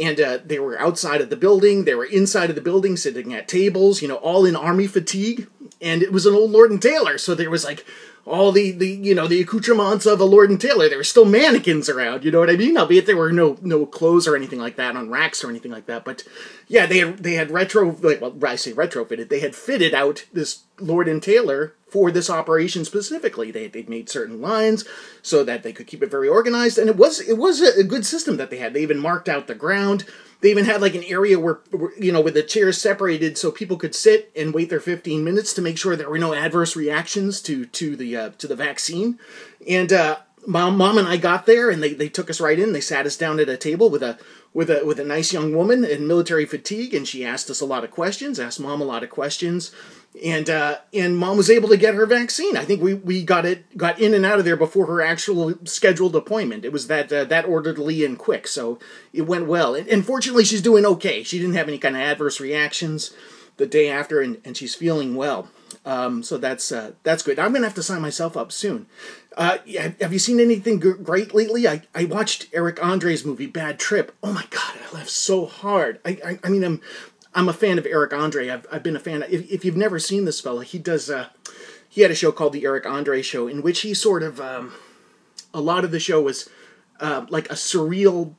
and 0.00 0.20
uh, 0.20 0.38
they 0.44 0.58
were 0.58 0.80
outside 0.80 1.20
of 1.20 1.30
the 1.30 1.36
building. 1.36 1.84
They 1.84 1.94
were 1.94 2.04
inside 2.04 2.50
of 2.50 2.56
the 2.56 2.62
building, 2.62 2.96
sitting 2.96 3.34
at 3.34 3.48
tables. 3.48 4.02
You 4.02 4.08
know, 4.08 4.16
all 4.16 4.46
in 4.46 4.56
army 4.56 4.86
fatigue, 4.86 5.48
and 5.80 6.02
it 6.02 6.12
was 6.12 6.26
an 6.26 6.34
old 6.34 6.50
Lord 6.50 6.70
and 6.70 6.80
Taylor. 6.80 7.18
So 7.18 7.34
there 7.34 7.50
was 7.50 7.64
like 7.64 7.84
all 8.26 8.52
the, 8.52 8.70
the 8.72 8.88
you 8.88 9.14
know 9.14 9.26
the 9.26 9.40
accoutrements 9.40 10.06
of 10.06 10.20
a 10.20 10.24
Lord 10.24 10.50
and 10.50 10.60
Taylor. 10.60 10.88
There 10.88 10.98
were 10.98 11.04
still 11.04 11.24
mannequins 11.24 11.88
around. 11.88 12.24
You 12.24 12.30
know 12.30 12.40
what 12.40 12.50
I 12.50 12.56
mean? 12.56 12.76
Albeit 12.76 13.06
there 13.06 13.16
were 13.16 13.32
no 13.32 13.56
no 13.60 13.86
clothes 13.86 14.26
or 14.26 14.36
anything 14.36 14.58
like 14.58 14.76
that 14.76 14.96
on 14.96 15.10
racks 15.10 15.44
or 15.44 15.50
anything 15.50 15.70
like 15.70 15.86
that. 15.86 16.04
But 16.04 16.24
yeah, 16.66 16.86
they 16.86 16.98
had 16.98 17.18
they 17.18 17.34
had 17.34 17.50
retro 17.50 17.96
like 18.00 18.20
well 18.20 18.34
I 18.44 18.56
say 18.56 18.72
retrofitted. 18.72 19.28
They 19.28 19.40
had 19.40 19.54
fitted 19.54 19.94
out 19.94 20.24
this 20.32 20.62
Lord 20.80 21.06
and 21.06 21.22
Taylor 21.22 21.74
for 21.88 22.10
this 22.10 22.30
operation 22.30 22.84
specifically. 22.84 23.50
They 23.50 23.68
they 23.68 23.82
made 23.82 24.08
certain 24.08 24.40
lines 24.40 24.84
so 25.22 25.44
that 25.44 25.62
they 25.62 25.72
could 25.72 25.86
keep 25.86 26.02
it 26.02 26.10
very 26.10 26.28
organized, 26.28 26.78
and 26.78 26.88
it 26.88 26.96
was 26.96 27.20
it 27.20 27.38
was 27.38 27.60
a, 27.60 27.84
good 27.84 28.06
system 28.06 28.36
that 28.38 28.50
they 28.50 28.56
had. 28.58 28.74
They 28.74 28.82
even 28.82 28.98
marked 28.98 29.28
out 29.28 29.46
the 29.46 29.54
ground. 29.54 30.04
They 30.44 30.50
even 30.50 30.66
had 30.66 30.82
like 30.82 30.94
an 30.94 31.04
area 31.04 31.40
where, 31.40 31.60
you 31.98 32.12
know 32.12 32.20
with 32.20 32.34
the 32.34 32.42
chairs 32.42 32.78
separated 32.78 33.38
so 33.38 33.50
people 33.50 33.78
could 33.78 33.94
sit 33.94 34.30
and 34.36 34.52
wait 34.52 34.68
their 34.68 34.78
15 34.78 35.24
minutes 35.24 35.54
to 35.54 35.62
make 35.62 35.78
sure 35.78 35.96
there 35.96 36.10
were 36.10 36.18
no 36.18 36.34
adverse 36.34 36.76
reactions 36.76 37.40
to 37.44 37.64
to 37.64 37.96
the 37.96 38.14
uh, 38.14 38.30
to 38.36 38.46
the 38.46 38.54
vaccine. 38.54 39.18
And 39.66 39.90
uh, 39.90 40.18
mom, 40.46 40.76
mom 40.76 40.98
and 40.98 41.08
I 41.08 41.16
got 41.16 41.46
there, 41.46 41.70
and 41.70 41.82
they, 41.82 41.94
they 41.94 42.10
took 42.10 42.28
us 42.28 42.42
right 42.42 42.58
in. 42.58 42.74
They 42.74 42.82
sat 42.82 43.06
us 43.06 43.16
down 43.16 43.40
at 43.40 43.48
a 43.48 43.56
table 43.56 43.88
with 43.88 44.02
a 44.02 44.18
with 44.54 44.70
a 44.70 44.84
with 44.86 44.98
a 44.98 45.04
nice 45.04 45.32
young 45.32 45.54
woman 45.54 45.84
in 45.84 46.06
military 46.06 46.46
fatigue, 46.46 46.94
and 46.94 47.06
she 47.06 47.24
asked 47.24 47.50
us 47.50 47.60
a 47.60 47.66
lot 47.66 47.84
of 47.84 47.90
questions, 47.90 48.40
asked 48.40 48.60
mom 48.60 48.80
a 48.80 48.84
lot 48.84 49.02
of 49.02 49.10
questions 49.10 49.72
and 50.22 50.48
uh, 50.48 50.78
and 50.92 51.18
mom 51.18 51.36
was 51.36 51.50
able 51.50 51.68
to 51.68 51.76
get 51.76 51.94
her 51.94 52.06
vaccine. 52.06 52.56
I 52.56 52.64
think 52.64 52.80
we, 52.80 52.94
we 52.94 53.24
got 53.24 53.44
it 53.44 53.76
got 53.76 53.98
in 53.98 54.14
and 54.14 54.24
out 54.24 54.38
of 54.38 54.44
there 54.44 54.56
before 54.56 54.86
her 54.86 55.02
actual 55.02 55.54
scheduled 55.64 56.14
appointment. 56.14 56.64
It 56.64 56.72
was 56.72 56.86
that 56.86 57.12
uh, 57.12 57.24
that 57.24 57.46
orderly 57.46 58.04
and 58.04 58.18
quick, 58.18 58.46
so 58.46 58.78
it 59.12 59.22
went 59.22 59.46
well. 59.46 59.74
And, 59.74 59.88
and 59.88 60.06
fortunately, 60.06 60.44
she's 60.44 60.62
doing 60.62 60.86
okay. 60.86 61.22
She 61.24 61.38
didn't 61.38 61.56
have 61.56 61.68
any 61.68 61.78
kind 61.78 61.96
of 61.96 62.02
adverse 62.02 62.38
reactions 62.38 63.12
the 63.56 63.66
day 63.66 63.88
after, 63.88 64.20
and, 64.20 64.40
and 64.44 64.56
she's 64.56 64.74
feeling 64.74 65.14
well. 65.14 65.48
Um, 65.84 66.22
so 66.22 66.38
that's 66.38 66.72
uh, 66.72 66.92
that's 67.02 67.22
good. 67.22 67.38
I'm 67.38 67.52
gonna 67.52 67.66
have 67.66 67.74
to 67.74 67.82
sign 67.82 68.02
myself 68.02 68.36
up 68.36 68.52
soon. 68.52 68.86
Uh, 69.36 69.58
have 70.00 70.12
you 70.12 70.18
seen 70.18 70.40
anything 70.40 70.78
great 70.78 71.34
lately? 71.34 71.66
I, 71.66 71.82
I 71.94 72.04
watched 72.04 72.46
Eric 72.52 72.82
Andre's 72.82 73.24
movie 73.24 73.46
Bad 73.46 73.78
Trip. 73.78 74.14
Oh 74.22 74.32
my 74.32 74.44
god, 74.50 74.74
I 74.88 74.94
laughed 74.94 75.10
so 75.10 75.46
hard. 75.46 76.00
I, 76.04 76.18
I, 76.24 76.38
I 76.44 76.48
mean 76.48 76.64
I'm 76.64 76.80
I'm 77.34 77.48
a 77.48 77.52
fan 77.52 77.78
of 77.78 77.86
Eric 77.86 78.12
Andre. 78.12 78.48
I've, 78.48 78.66
I've 78.70 78.82
been 78.82 78.96
a 78.96 79.00
fan. 79.00 79.24
If, 79.28 79.50
if 79.50 79.64
you've 79.64 79.76
never 79.76 79.98
seen 79.98 80.24
this 80.24 80.40
fella, 80.40 80.64
he 80.64 80.78
does. 80.78 81.10
Uh, 81.10 81.28
he 81.88 82.02
had 82.02 82.10
a 82.10 82.14
show 82.14 82.32
called 82.32 82.52
the 82.52 82.64
Eric 82.64 82.86
Andre 82.86 83.22
Show, 83.22 83.46
in 83.48 83.62
which 83.62 83.80
he 83.80 83.94
sort 83.94 84.22
of 84.22 84.40
um, 84.40 84.72
a 85.52 85.60
lot 85.60 85.84
of 85.84 85.90
the 85.90 86.00
show 86.00 86.20
was 86.20 86.48
uh, 87.00 87.26
like 87.28 87.50
a 87.50 87.54
surreal 87.54 88.34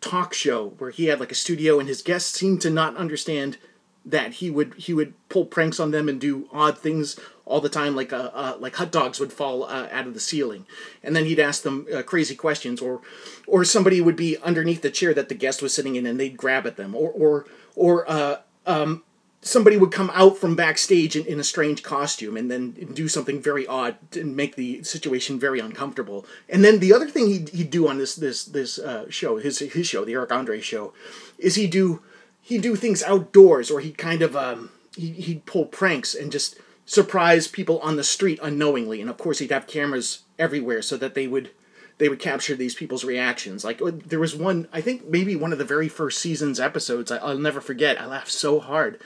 talk 0.00 0.32
show 0.32 0.68
where 0.78 0.90
he 0.90 1.06
had 1.06 1.20
like 1.20 1.32
a 1.32 1.36
studio, 1.36 1.78
and 1.78 1.88
his 1.88 2.02
guests 2.02 2.38
seemed 2.38 2.60
to 2.62 2.70
not 2.70 2.96
understand 2.96 3.58
that 4.04 4.34
he 4.34 4.50
would 4.50 4.74
he 4.74 4.94
would 4.94 5.14
pull 5.28 5.44
pranks 5.44 5.78
on 5.78 5.90
them 5.90 6.08
and 6.08 6.20
do 6.20 6.48
odd 6.52 6.78
things 6.78 7.18
all 7.44 7.60
the 7.60 7.68
time, 7.68 7.96
like 7.96 8.12
uh, 8.12 8.30
uh, 8.32 8.56
like 8.58 8.76
hot 8.76 8.92
dogs 8.92 9.18
would 9.18 9.32
fall 9.32 9.64
uh, 9.64 9.88
out 9.90 10.06
of 10.06 10.14
the 10.14 10.20
ceiling, 10.20 10.66
and 11.02 11.14
then 11.14 11.24
he'd 11.24 11.40
ask 11.40 11.62
them 11.62 11.86
uh, 11.94 12.02
crazy 12.02 12.34
questions, 12.34 12.80
or 12.80 13.00
or 13.46 13.64
somebody 13.64 14.00
would 14.00 14.16
be 14.16 14.36
underneath 14.38 14.82
the 14.82 14.90
chair 14.90 15.12
that 15.12 15.28
the 15.28 15.34
guest 15.34 15.60
was 15.60 15.74
sitting 15.74 15.96
in, 15.96 16.06
and 16.06 16.18
they'd 16.18 16.36
grab 16.36 16.66
at 16.66 16.76
them, 16.76 16.94
or 16.94 17.10
or 17.10 17.46
or 17.74 18.10
uh, 18.10 18.36
um, 18.66 19.02
somebody 19.42 19.76
would 19.76 19.90
come 19.90 20.10
out 20.14 20.36
from 20.36 20.54
backstage 20.54 21.16
in, 21.16 21.24
in, 21.26 21.40
a 21.40 21.44
strange 21.44 21.82
costume 21.82 22.36
and 22.36 22.50
then 22.50 22.72
do 22.92 23.08
something 23.08 23.40
very 23.40 23.66
odd 23.66 23.96
and 24.14 24.36
make 24.36 24.54
the 24.54 24.82
situation 24.82 25.38
very 25.38 25.58
uncomfortable. 25.58 26.26
And 26.48 26.62
then 26.62 26.78
the 26.78 26.92
other 26.92 27.08
thing 27.08 27.26
he'd, 27.26 27.48
he'd 27.48 27.70
do 27.70 27.88
on 27.88 27.98
this 27.98 28.14
this 28.14 28.44
this 28.44 28.78
uh, 28.78 29.06
show, 29.10 29.36
his 29.38 29.58
his 29.58 29.86
show, 29.86 30.04
the 30.04 30.12
Eric 30.12 30.32
Andre 30.32 30.60
show, 30.60 30.92
is 31.38 31.54
he'd 31.54 31.70
do 31.70 32.02
he 32.40 32.58
do 32.58 32.76
things 32.76 33.02
outdoors, 33.02 33.70
or 33.70 33.80
he'd 33.80 33.98
kind 33.98 34.22
of 34.22 34.36
um, 34.36 34.70
he, 34.96 35.10
he'd 35.12 35.46
pull 35.46 35.66
pranks 35.66 36.14
and 36.14 36.32
just 36.32 36.56
surprise 36.86 37.46
people 37.46 37.78
on 37.80 37.96
the 37.96 38.04
street 38.04 38.40
unknowingly. 38.42 39.00
And 39.00 39.08
of 39.08 39.18
course, 39.18 39.38
he'd 39.38 39.52
have 39.52 39.66
cameras 39.66 40.24
everywhere 40.38 40.82
so 40.82 40.96
that 40.96 41.14
they 41.14 41.26
would 41.26 41.50
they 41.98 42.08
would 42.08 42.18
capture 42.18 42.56
these 42.56 42.74
people's 42.74 43.04
reactions. 43.04 43.62
Like 43.62 43.80
uh, 43.82 43.92
there 44.06 44.18
was 44.18 44.34
one, 44.34 44.68
I 44.72 44.80
think 44.80 45.06
maybe 45.06 45.36
one 45.36 45.52
of 45.52 45.58
the 45.58 45.64
very 45.64 45.88
first 45.88 46.18
season's 46.18 46.58
episodes. 46.58 47.12
I, 47.12 47.22
will 47.22 47.38
never 47.38 47.60
forget. 47.60 48.00
I 48.00 48.06
laughed 48.06 48.32
so 48.32 48.58
hard. 48.58 49.00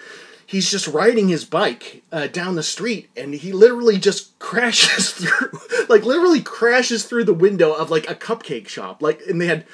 He's 0.46 0.70
just 0.70 0.86
riding 0.86 1.28
his 1.28 1.44
bike 1.44 2.04
uh, 2.12 2.28
down 2.28 2.54
the 2.54 2.62
street, 2.62 3.10
and 3.16 3.34
he 3.34 3.52
literally 3.52 3.98
just 3.98 4.38
crashes 4.38 5.10
through, 5.14 5.58
like 5.88 6.04
literally 6.04 6.40
crashes 6.40 7.04
through 7.04 7.24
the 7.24 7.34
window 7.34 7.72
of 7.72 7.90
like 7.90 8.08
a 8.08 8.14
cupcake 8.14 8.68
shop. 8.68 9.02
Like, 9.02 9.22
and 9.28 9.40
they 9.40 9.46
had 9.46 9.66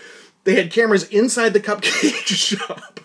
they 0.45 0.55
had 0.55 0.73
cameras 0.73 1.05
inside 1.09 1.53
the 1.53 1.61
cupcake 1.61 2.27
shop 2.27 3.00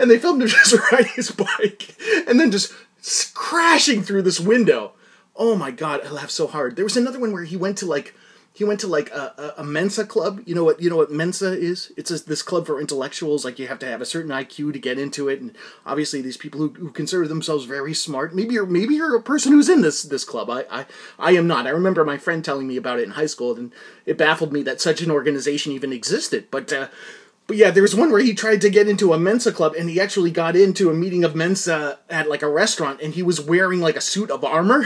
and 0.00 0.10
they 0.10 0.18
filmed 0.18 0.42
him 0.42 0.48
just 0.48 0.74
riding 0.90 1.12
his 1.14 1.30
bike 1.30 1.94
and 2.26 2.40
then 2.40 2.50
just 2.50 2.72
crashing 3.34 4.02
through 4.02 4.22
this 4.22 4.40
window. 4.40 4.92
Oh 5.36 5.54
my 5.54 5.70
god, 5.70 6.04
I 6.04 6.10
laughed 6.10 6.32
so 6.32 6.46
hard. 6.46 6.76
There 6.76 6.84
was 6.84 6.96
another 6.96 7.20
one 7.20 7.32
where 7.32 7.44
he 7.44 7.56
went 7.56 7.78
to 7.78 7.86
like 7.86 8.14
he 8.52 8.64
went 8.64 8.80
to 8.80 8.88
like 8.88 9.10
a, 9.10 9.54
a, 9.56 9.62
a 9.62 9.64
Mensa 9.64 10.04
club. 10.04 10.42
You 10.44 10.54
know 10.54 10.64
what 10.64 10.82
you 10.82 10.90
know 10.90 10.96
what 10.96 11.10
Mensa 11.10 11.52
is? 11.52 11.92
It's 11.96 12.10
a, 12.10 12.22
this 12.22 12.42
club 12.42 12.66
for 12.66 12.80
intellectuals. 12.80 13.44
Like 13.44 13.58
you 13.58 13.68
have 13.68 13.78
to 13.78 13.86
have 13.86 14.00
a 14.00 14.06
certain 14.06 14.30
IQ 14.30 14.72
to 14.72 14.78
get 14.78 14.98
into 14.98 15.28
it, 15.28 15.40
and 15.40 15.54
obviously 15.86 16.20
these 16.20 16.36
people 16.36 16.60
who, 16.60 16.68
who 16.70 16.90
consider 16.90 17.26
themselves 17.28 17.64
very 17.64 17.94
smart. 17.94 18.34
Maybe 18.34 18.54
you're 18.54 18.66
maybe 18.66 18.96
you're 18.96 19.16
a 19.16 19.22
person 19.22 19.52
who's 19.52 19.68
in 19.68 19.82
this 19.82 20.02
this 20.02 20.24
club. 20.24 20.50
I, 20.50 20.64
I 20.70 20.86
I 21.18 21.32
am 21.32 21.46
not. 21.46 21.66
I 21.66 21.70
remember 21.70 22.04
my 22.04 22.18
friend 22.18 22.44
telling 22.44 22.66
me 22.66 22.76
about 22.76 22.98
it 22.98 23.04
in 23.04 23.12
high 23.12 23.26
school, 23.26 23.56
and 23.56 23.72
it 24.04 24.18
baffled 24.18 24.52
me 24.52 24.62
that 24.64 24.80
such 24.80 25.00
an 25.00 25.10
organization 25.10 25.72
even 25.72 25.92
existed. 25.92 26.48
But 26.50 26.72
uh, 26.72 26.88
but 27.50 27.56
yeah, 27.56 27.72
there 27.72 27.82
was 27.82 27.96
one 27.96 28.12
where 28.12 28.20
he 28.20 28.32
tried 28.32 28.60
to 28.60 28.70
get 28.70 28.86
into 28.86 29.12
a 29.12 29.18
Mensa 29.18 29.50
club, 29.50 29.74
and 29.76 29.90
he 29.90 30.00
actually 30.00 30.30
got 30.30 30.54
into 30.54 30.88
a 30.88 30.94
meeting 30.94 31.24
of 31.24 31.34
Mensa 31.34 31.98
at 32.08 32.28
like 32.28 32.42
a 32.42 32.48
restaurant, 32.48 33.00
and 33.00 33.12
he 33.12 33.24
was 33.24 33.40
wearing 33.40 33.80
like 33.80 33.96
a 33.96 34.00
suit 34.00 34.30
of 34.30 34.44
armor. 34.44 34.84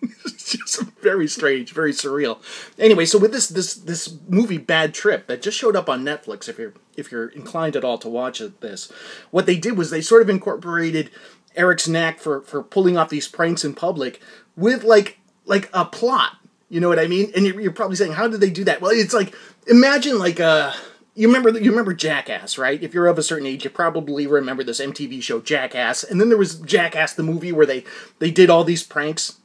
it's 0.00 0.56
just 0.56 0.80
very 1.02 1.28
strange, 1.28 1.74
very 1.74 1.92
surreal. 1.92 2.38
Anyway, 2.78 3.04
so 3.04 3.18
with 3.18 3.32
this 3.32 3.48
this 3.48 3.74
this 3.74 4.16
movie 4.30 4.56
Bad 4.56 4.94
Trip 4.94 5.26
that 5.26 5.42
just 5.42 5.58
showed 5.58 5.76
up 5.76 5.90
on 5.90 6.06
Netflix, 6.06 6.48
if 6.48 6.58
you're 6.58 6.72
if 6.96 7.12
you're 7.12 7.28
inclined 7.28 7.76
at 7.76 7.84
all 7.84 7.98
to 7.98 8.08
watch 8.08 8.40
this, 8.60 8.90
what 9.30 9.44
they 9.44 9.58
did 9.58 9.76
was 9.76 9.90
they 9.90 10.00
sort 10.00 10.22
of 10.22 10.30
incorporated 10.30 11.10
Eric's 11.54 11.86
knack 11.86 12.18
for 12.18 12.40
for 12.40 12.62
pulling 12.62 12.96
off 12.96 13.10
these 13.10 13.28
pranks 13.28 13.62
in 13.62 13.74
public 13.74 14.22
with 14.56 14.84
like 14.84 15.18
like 15.44 15.68
a 15.74 15.84
plot. 15.84 16.38
You 16.70 16.80
know 16.80 16.88
what 16.88 16.98
I 16.98 17.08
mean? 17.08 17.30
And 17.36 17.44
you're, 17.44 17.60
you're 17.60 17.72
probably 17.72 17.96
saying, 17.96 18.12
how 18.12 18.26
did 18.26 18.40
they 18.40 18.48
do 18.48 18.64
that? 18.64 18.80
Well, 18.80 18.92
it's 18.92 19.12
like 19.12 19.34
imagine 19.66 20.18
like 20.18 20.40
a 20.40 20.46
uh, 20.46 20.74
you 21.18 21.26
remember 21.26 21.58
you 21.58 21.70
remember 21.70 21.94
Jackass, 21.94 22.56
right? 22.58 22.80
If 22.80 22.94
you're 22.94 23.08
of 23.08 23.18
a 23.18 23.24
certain 23.24 23.46
age, 23.46 23.64
you 23.64 23.70
probably 23.70 24.28
remember 24.28 24.62
this 24.62 24.80
MTV 24.80 25.20
show 25.20 25.40
Jackass. 25.40 26.04
And 26.04 26.20
then 26.20 26.28
there 26.28 26.38
was 26.38 26.60
Jackass 26.60 27.12
the 27.12 27.24
movie 27.24 27.50
where 27.50 27.66
they 27.66 27.82
they 28.20 28.30
did 28.30 28.50
all 28.50 28.62
these 28.62 28.84
pranks 28.84 29.36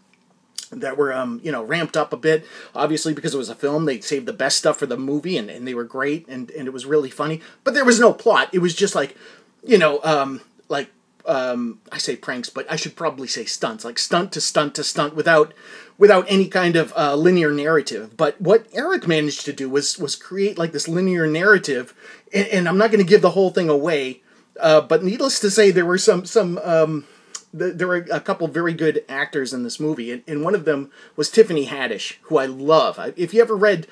that 0.69 0.97
were 0.97 1.11
um, 1.11 1.41
you 1.43 1.51
know 1.51 1.63
ramped 1.63 1.97
up 1.97 2.13
a 2.13 2.17
bit 2.17 2.45
obviously 2.75 3.13
because 3.13 3.33
it 3.33 3.37
was 3.37 3.49
a 3.49 3.55
film 3.55 3.85
they 3.85 3.99
saved 3.99 4.25
the 4.25 4.33
best 4.33 4.57
stuff 4.57 4.77
for 4.77 4.85
the 4.87 4.97
movie 4.97 5.37
and, 5.37 5.49
and 5.49 5.67
they 5.67 5.75
were 5.75 5.83
great 5.83 6.27
and, 6.27 6.49
and 6.51 6.67
it 6.67 6.73
was 6.73 6.83
really 6.83 7.11
funny 7.11 7.41
but 7.63 7.75
there 7.75 7.85
was 7.85 7.99
no 7.99 8.11
plot 8.11 8.49
it 8.51 8.57
was 8.57 8.73
just 8.73 8.95
like 8.95 9.15
you 9.63 9.77
know 9.77 9.99
um, 10.03 10.41
like 10.69 10.89
um, 11.25 11.79
I 11.91 11.97
say 11.97 12.15
pranks 12.15 12.49
but 12.49 12.69
I 12.71 12.75
should 12.75 12.95
probably 12.95 13.27
say 13.27 13.45
stunts 13.45 13.85
like 13.85 13.99
stunt 13.99 14.31
to 14.33 14.41
stunt 14.41 14.75
to 14.75 14.83
stunt 14.83 15.15
without 15.15 15.53
without 15.97 16.25
any 16.27 16.47
kind 16.47 16.75
of 16.75 16.93
uh, 16.95 17.15
linear 17.15 17.51
narrative 17.51 18.17
but 18.17 18.39
what 18.41 18.65
Eric 18.73 19.07
managed 19.07 19.45
to 19.45 19.53
do 19.53 19.69
was 19.69 19.97
was 19.97 20.15
create 20.15 20.57
like 20.57 20.71
this 20.71 20.87
linear 20.87 21.27
narrative 21.27 21.93
and, 22.33 22.47
and 22.47 22.67
I'm 22.67 22.77
not 22.77 22.91
going 22.91 23.03
to 23.03 23.09
give 23.09 23.21
the 23.21 23.31
whole 23.31 23.51
thing 23.51 23.69
away 23.69 24.21
uh, 24.59 24.81
but 24.81 25.03
needless 25.03 25.39
to 25.39 25.49
say 25.49 25.71
there 25.71 25.85
were 25.85 25.97
some 25.97 26.25
some 26.25 26.57
um, 26.59 27.05
the, 27.53 27.71
there 27.71 27.87
were 27.87 28.05
a 28.11 28.19
couple 28.19 28.47
very 28.47 28.73
good 28.73 29.05
actors 29.07 29.53
in 29.53 29.63
this 29.63 29.79
movie, 29.79 30.11
and, 30.11 30.23
and 30.27 30.43
one 30.43 30.55
of 30.55 30.65
them 30.65 30.91
was 31.15 31.29
Tiffany 31.29 31.67
Haddish, 31.67 32.17
who 32.23 32.37
I 32.37 32.47
love. 32.47 32.99
If 33.15 33.33
you 33.33 33.41
ever 33.41 33.55
read, 33.55 33.87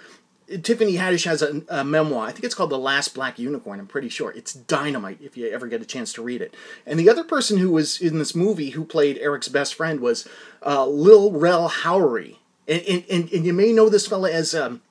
Tiffany 0.58 0.96
Haddish 0.96 1.26
has 1.26 1.42
a, 1.42 1.62
a, 1.70 1.84
memoir. 1.84 2.28
I 2.28 2.32
think 2.32 2.44
it's 2.44 2.56
called 2.56 2.70
The 2.70 2.78
Last 2.78 3.14
Black 3.14 3.40
Unicorn. 3.40 3.80
I'm 3.80 3.88
pretty 3.88 4.10
sure 4.10 4.32
it's 4.32 4.54
dynamite 4.54 5.20
if 5.22 5.38
you 5.38 5.50
ever 5.50 5.68
get 5.68 5.82
a 5.82 5.86
chance 5.86 6.14
to 6.14 6.22
read 6.22 6.42
it. 6.42 6.54
And 6.86 7.00
the 7.00 7.10
other 7.10 7.24
person 7.24 7.58
who 7.58 7.72
was 7.72 8.02
in 8.02 8.18
this 8.18 8.36
movie 8.36 8.72
who 8.72 8.86
played 8.86 9.18
Eric's 9.20 9.48
best 9.48 9.76
friend 9.76 10.00
was 10.00 10.28
uh, 10.66 10.86
Lil 10.86 11.32
Rel 11.32 11.70
Howery, 11.70 12.38
and, 12.68 12.82
and, 12.84 13.06
and 13.10 13.32
and 13.32 13.46
you 13.46 13.54
may 13.54 13.72
know 13.72 13.90
this 13.90 14.08
fella 14.08 14.32
as 14.32 14.54
um, 14.54 14.82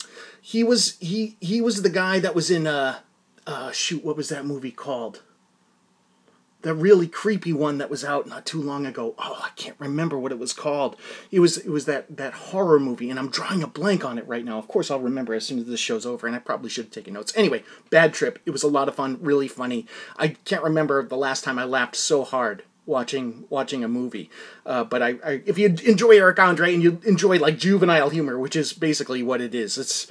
he 0.40 0.64
was 0.64 0.96
he 1.00 1.36
he 1.40 1.60
was 1.60 1.82
the 1.82 1.90
guy 1.90 2.18
that 2.18 2.34
was 2.34 2.50
in 2.50 2.66
uh, 2.66 2.98
uh 3.46 3.70
shoot 3.72 4.04
what 4.04 4.16
was 4.16 4.28
that 4.28 4.46
movie 4.46 4.72
called? 4.72 5.22
The 6.62 6.74
really 6.74 7.06
creepy 7.06 7.52
one 7.52 7.78
that 7.78 7.90
was 7.90 8.04
out 8.04 8.26
not 8.26 8.44
too 8.44 8.60
long 8.60 8.86
ago. 8.86 9.14
Oh, 9.18 9.40
I 9.42 9.50
can't 9.56 9.76
remember 9.78 10.18
what 10.18 10.32
it 10.32 10.38
was 10.38 10.52
called. 10.52 10.96
It 11.30 11.40
was 11.40 11.58
it 11.58 11.70
was 11.70 11.86
that 11.86 12.16
that 12.16 12.34
horror 12.34 12.78
movie, 12.78 13.10
and 13.10 13.18
I'm 13.18 13.30
drawing 13.30 13.62
a 13.62 13.66
blank 13.66 14.04
on 14.04 14.18
it 14.18 14.28
right 14.28 14.44
now. 14.44 14.58
Of 14.58 14.68
course, 14.68 14.90
I'll 14.90 15.00
remember 15.00 15.34
as 15.34 15.46
soon 15.46 15.58
as 15.58 15.66
this 15.66 15.80
show's 15.80 16.06
over, 16.06 16.26
and 16.26 16.36
I 16.36 16.38
probably 16.38 16.70
should 16.70 16.86
have 16.86 16.92
taken 16.92 17.14
notes. 17.14 17.32
Anyway, 17.36 17.64
Bad 17.90 18.12
Trip. 18.12 18.38
It 18.44 18.50
was 18.50 18.62
a 18.62 18.68
lot 18.68 18.88
of 18.88 18.94
fun, 18.94 19.18
really 19.20 19.48
funny. 19.48 19.86
I 20.16 20.28
can't 20.28 20.62
remember 20.62 21.02
the 21.02 21.16
last 21.16 21.44
time 21.44 21.58
I 21.58 21.64
laughed 21.64 21.96
so 21.96 22.24
hard 22.24 22.62
watching 22.86 23.44
watching 23.48 23.82
a 23.82 23.88
movie. 23.88 24.30
Uh, 24.66 24.84
but 24.84 25.02
I, 25.02 25.08
I, 25.24 25.42
if 25.46 25.56
you 25.56 25.66
enjoy 25.66 26.12
Eric 26.12 26.38
Andre 26.38 26.74
and 26.74 26.82
you 26.82 27.00
enjoy 27.06 27.38
like 27.38 27.58
juvenile 27.58 28.10
humor, 28.10 28.38
which 28.38 28.56
is 28.56 28.72
basically 28.72 29.22
what 29.22 29.40
it 29.40 29.54
is, 29.54 29.78
it's 29.78 30.10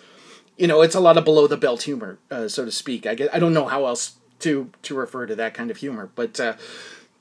you 0.57 0.65
know 0.67 0.81
it's 0.81 0.95
a 0.95 0.99
lot 0.99 1.17
of 1.17 1.25
below 1.25 1.45
the 1.45 1.57
belt 1.57 1.83
humor, 1.83 2.17
uh, 2.31 2.47
so 2.47 2.65
to 2.65 2.71
speak. 2.71 3.05
I 3.05 3.15
get, 3.15 3.33
I 3.33 3.39
don't 3.39 3.53
know 3.53 3.67
how 3.67 3.85
else 3.85 4.15
to 4.39 4.69
to 4.83 4.95
refer 4.95 5.25
to 5.25 5.35
that 5.35 5.53
kind 5.53 5.71
of 5.71 5.77
humor. 5.77 6.09
But 6.15 6.39
uh, 6.39 6.53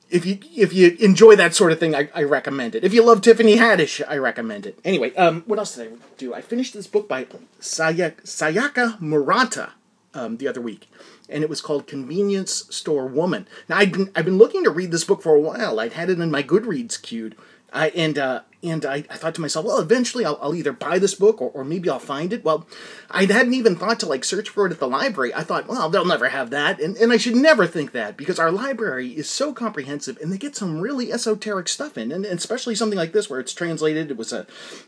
if 0.09 0.25
you 0.25 0.39
if 0.55 0.73
you 0.73 0.97
enjoy 0.99 1.35
that 1.35 1.55
sort 1.55 1.71
of 1.71 1.79
thing, 1.79 1.95
I, 1.95 2.09
I 2.13 2.23
recommend 2.23 2.75
it. 2.75 2.83
If 2.83 2.93
you 2.93 3.03
love 3.03 3.21
Tiffany 3.21 3.57
Haddish, 3.57 4.01
I 4.07 4.17
recommend 4.17 4.65
it. 4.65 4.79
Anyway, 4.83 5.13
um, 5.15 5.43
what 5.45 5.59
else 5.59 5.75
did 5.75 5.91
I 5.91 5.95
do? 6.17 6.33
I 6.33 6.41
finished 6.41 6.73
this 6.73 6.87
book 6.87 7.07
by 7.07 7.25
Sayaka, 7.59 8.21
Sayaka 8.23 8.99
Murata 8.99 9.73
um, 10.13 10.37
the 10.37 10.47
other 10.47 10.61
week, 10.61 10.89
and 11.29 11.43
it 11.43 11.49
was 11.49 11.61
called 11.61 11.87
Convenience 11.87 12.65
Store 12.69 13.05
Woman. 13.05 13.47
Now 13.67 13.77
I've 13.77 13.91
been 13.91 14.09
I've 14.15 14.25
been 14.25 14.37
looking 14.37 14.63
to 14.63 14.69
read 14.71 14.91
this 14.91 15.03
book 15.03 15.21
for 15.21 15.35
a 15.35 15.41
while. 15.41 15.79
I'd 15.79 15.93
had 15.93 16.09
it 16.09 16.19
in 16.19 16.31
my 16.31 16.43
Goodreads 16.43 17.01
queued, 17.01 17.35
I, 17.71 17.89
and 17.89 18.17
uh, 18.17 18.41
and 18.61 18.85
I, 18.85 19.05
I 19.09 19.15
thought 19.15 19.35
to 19.35 19.41
myself, 19.41 19.65
well, 19.65 19.79
eventually 19.79 20.25
I'll, 20.25 20.37
I'll 20.41 20.55
either 20.55 20.73
buy 20.73 20.99
this 20.99 21.15
book 21.15 21.41
or, 21.41 21.49
or 21.51 21.63
maybe 21.63 21.89
I'll 21.89 21.99
find 21.99 22.33
it. 22.33 22.43
Well, 22.43 22.67
I 23.09 23.25
hadn't 23.25 23.53
even 23.53 23.75
thought 23.75 23.99
to 24.01 24.05
like 24.05 24.23
search 24.25 24.49
for 24.49 24.65
it 24.65 24.71
at 24.71 24.79
the 24.79 24.87
library. 24.87 25.33
I 25.33 25.43
thought, 25.43 25.67
well, 25.67 25.89
they'll 25.89 26.05
never 26.05 26.29
have 26.29 26.49
that, 26.49 26.79
and, 26.79 26.97
and 26.97 27.11
I 27.11 27.17
should 27.17 27.35
never 27.35 27.65
think 27.67 27.91
that 27.91 28.17
because 28.17 28.39
our 28.39 28.51
library 28.51 29.09
is 29.09 29.29
so 29.29 29.53
comprehensive 29.53 30.17
and 30.21 30.31
they 30.31 30.37
get 30.37 30.55
some 30.55 30.81
really 30.81 31.11
esoteric 31.11 31.69
stuff 31.69 31.97
in, 31.97 32.11
and, 32.11 32.25
and 32.25 32.37
especially 32.37 32.75
something 32.75 32.97
like 32.97 33.13
this 33.13 33.29
where 33.29 33.39
it's 33.39 33.53
translated. 33.53 34.11
It 34.11 34.17
was 34.17 34.33
a, 34.33 34.45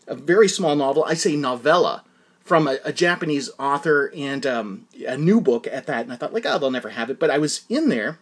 a 0.07 0.15
very 0.15 0.47
small 0.47 0.75
novel. 0.75 1.03
I 1.05 1.13
say 1.13 1.35
novella 1.35 2.03
from 2.43 2.67
a, 2.67 2.79
a 2.83 2.91
Japanese 2.91 3.49
author 3.59 4.11
and 4.15 4.45
um, 4.45 4.87
a 5.07 5.17
new 5.17 5.39
book 5.39 5.67
at 5.67 5.85
that, 5.87 6.01
and 6.03 6.11
I 6.11 6.15
thought 6.15 6.33
like, 6.33 6.45
oh, 6.45 6.57
they'll 6.57 6.71
never 6.71 6.89
have 6.89 7.09
it. 7.09 7.19
But 7.19 7.29
I 7.29 7.37
was 7.37 7.61
in 7.69 7.89
there 7.89 8.19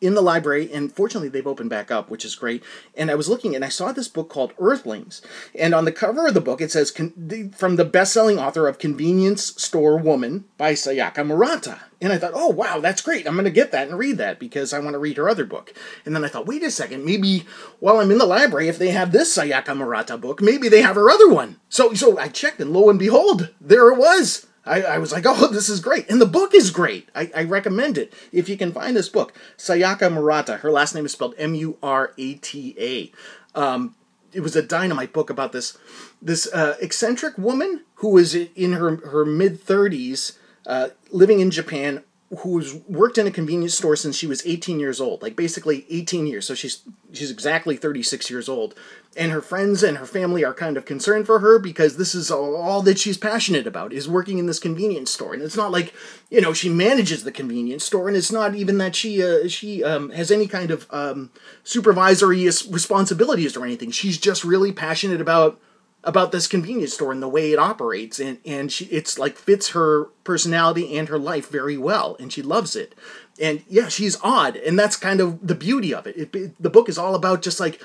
in 0.00 0.14
the 0.14 0.22
library, 0.22 0.72
and 0.72 0.90
fortunately 0.92 1.28
they've 1.28 1.46
opened 1.46 1.70
back 1.70 1.90
up, 1.90 2.10
which 2.10 2.24
is 2.24 2.34
great. 2.34 2.62
And 2.96 3.10
I 3.10 3.14
was 3.14 3.28
looking, 3.28 3.54
and 3.54 3.64
I 3.64 3.68
saw 3.68 3.92
this 3.92 4.08
book 4.08 4.28
called 4.28 4.54
Earthlings, 4.58 5.20
and 5.54 5.74
on 5.74 5.84
the 5.84 5.92
cover 5.92 6.26
of 6.26 6.34
the 6.34 6.40
book 6.40 6.60
it 6.60 6.72
says 6.72 6.90
from 6.90 7.76
the 7.76 7.84
best-selling 7.84 8.38
author 8.38 8.66
of 8.66 8.78
Convenience 8.78 9.54
Store 9.62 9.98
Woman 9.98 10.46
by 10.56 10.72
Sayaka 10.72 11.26
Murata. 11.26 11.80
And 12.02 12.14
I 12.14 12.18
thought, 12.18 12.32
oh 12.34 12.48
wow, 12.48 12.80
that's 12.80 13.02
great. 13.02 13.26
I'm 13.26 13.34
going 13.34 13.44
to 13.44 13.50
get 13.50 13.72
that 13.72 13.88
and 13.88 13.98
read 13.98 14.16
that 14.16 14.38
because 14.38 14.72
I 14.72 14.78
want 14.78 14.94
to 14.94 14.98
read 14.98 15.18
her 15.18 15.28
other 15.28 15.44
book. 15.44 15.74
And 16.06 16.16
then 16.16 16.24
I 16.24 16.28
thought, 16.28 16.46
wait 16.46 16.62
a 16.62 16.70
second, 16.70 17.04
maybe 17.04 17.44
while 17.78 17.98
I'm 17.98 18.10
in 18.10 18.16
the 18.16 18.24
library, 18.24 18.68
if 18.68 18.78
they 18.78 18.88
have 18.90 19.12
this 19.12 19.36
Sayaka 19.36 19.76
Murata 19.76 20.16
book, 20.16 20.40
maybe 20.40 20.70
they 20.70 20.80
have 20.80 20.96
her 20.96 21.10
other 21.10 21.28
one. 21.28 21.56
So 21.68 21.92
so 21.92 22.18
I 22.18 22.28
checked, 22.28 22.60
and 22.60 22.72
lo 22.72 22.88
and 22.88 22.98
behold, 22.98 23.50
there 23.60 23.90
it 23.90 23.98
was. 23.98 24.46
I, 24.70 24.82
I 24.82 24.98
was 24.98 25.12
like, 25.12 25.24
oh, 25.26 25.48
this 25.48 25.68
is 25.68 25.80
great. 25.80 26.08
And 26.08 26.20
the 26.20 26.26
book 26.26 26.54
is 26.54 26.70
great. 26.70 27.08
I, 27.14 27.30
I 27.34 27.42
recommend 27.44 27.98
it. 27.98 28.12
If 28.32 28.48
you 28.48 28.56
can 28.56 28.72
find 28.72 28.96
this 28.96 29.08
book, 29.08 29.34
Sayaka 29.58 30.12
Murata, 30.12 30.58
her 30.58 30.70
last 30.70 30.94
name 30.94 31.04
is 31.04 31.12
spelled 31.12 31.34
M 31.36 31.54
U 31.54 31.76
R 31.82 32.12
A 32.16 32.34
T 32.34 32.74
A. 32.78 33.58
Um, 33.58 33.96
it 34.32 34.40
was 34.40 34.54
a 34.54 34.62
dynamite 34.62 35.12
book 35.12 35.28
about 35.28 35.52
this 35.52 35.76
this 36.22 36.52
uh, 36.52 36.76
eccentric 36.80 37.36
woman 37.36 37.84
who 37.96 38.10
was 38.10 38.34
in 38.34 38.74
her, 38.74 38.96
her 38.96 39.24
mid 39.24 39.64
30s, 39.64 40.38
uh, 40.66 40.90
living 41.10 41.40
in 41.40 41.50
Japan, 41.50 42.04
who's 42.38 42.74
worked 42.88 43.18
in 43.18 43.26
a 43.26 43.30
convenience 43.30 43.74
store 43.74 43.96
since 43.96 44.16
she 44.16 44.26
was 44.26 44.46
18 44.46 44.78
years 44.78 45.00
old 45.00 45.20
like 45.20 45.34
basically 45.34 45.84
18 45.90 46.28
years 46.28 46.46
so 46.46 46.54
she's 46.54 46.82
she's 47.12 47.30
exactly 47.30 47.76
36 47.76 48.30
years 48.30 48.48
old 48.48 48.74
and 49.16 49.32
her 49.32 49.40
friends 49.40 49.82
and 49.82 49.98
her 49.98 50.06
family 50.06 50.44
are 50.44 50.54
kind 50.54 50.76
of 50.76 50.84
concerned 50.84 51.26
for 51.26 51.40
her 51.40 51.58
because 51.58 51.96
this 51.96 52.14
is 52.14 52.30
all, 52.30 52.80
that 52.82 52.98
she's 52.98 53.18
passionate 53.18 53.66
about 53.66 53.92
is 53.92 54.08
working 54.08 54.38
in 54.38 54.46
this 54.46 54.60
convenience 54.60 55.10
store. 55.10 55.34
And 55.34 55.42
it's 55.42 55.56
not 55.56 55.72
like 55.72 55.92
you 56.30 56.40
know 56.40 56.52
she 56.52 56.68
manages 56.68 57.24
the 57.24 57.32
convenience 57.32 57.84
store 57.84 58.08
and 58.08 58.16
it's 58.16 58.30
not 58.30 58.54
even 58.54 58.78
that 58.78 58.94
she 58.94 59.22
uh, 59.22 59.48
she 59.48 59.82
um, 59.82 60.10
has 60.10 60.30
any 60.30 60.46
kind 60.46 60.70
of 60.70 60.86
um, 60.90 61.30
supervisory 61.64 62.44
responsibilities 62.44 63.56
or 63.56 63.64
anything. 63.64 63.90
She's 63.90 64.18
just 64.18 64.44
really 64.44 64.72
passionate 64.72 65.20
about 65.20 65.60
about 66.02 66.32
this 66.32 66.46
convenience 66.46 66.94
store 66.94 67.12
and 67.12 67.22
the 67.22 67.28
way 67.28 67.52
it 67.52 67.58
operates 67.58 68.18
and 68.18 68.38
and 68.46 68.72
she 68.72 68.86
it's 68.86 69.18
like 69.18 69.36
fits 69.36 69.70
her 69.70 70.04
personality 70.24 70.96
and 70.96 71.08
her 71.08 71.18
life 71.18 71.50
very 71.50 71.76
well 71.76 72.16
and 72.18 72.32
she 72.32 72.42
loves 72.42 72.76
it. 72.76 72.94
And 73.40 73.64
yeah 73.68 73.88
she's 73.88 74.16
odd 74.22 74.56
and 74.56 74.78
that's 74.78 74.96
kind 74.96 75.20
of 75.20 75.46
the 75.46 75.54
beauty 75.54 75.92
of 75.92 76.06
it, 76.06 76.16
it, 76.16 76.34
it 76.34 76.62
the 76.62 76.70
book 76.70 76.88
is 76.88 76.96
all 76.96 77.14
about 77.14 77.42
just 77.42 77.60
like 77.60 77.82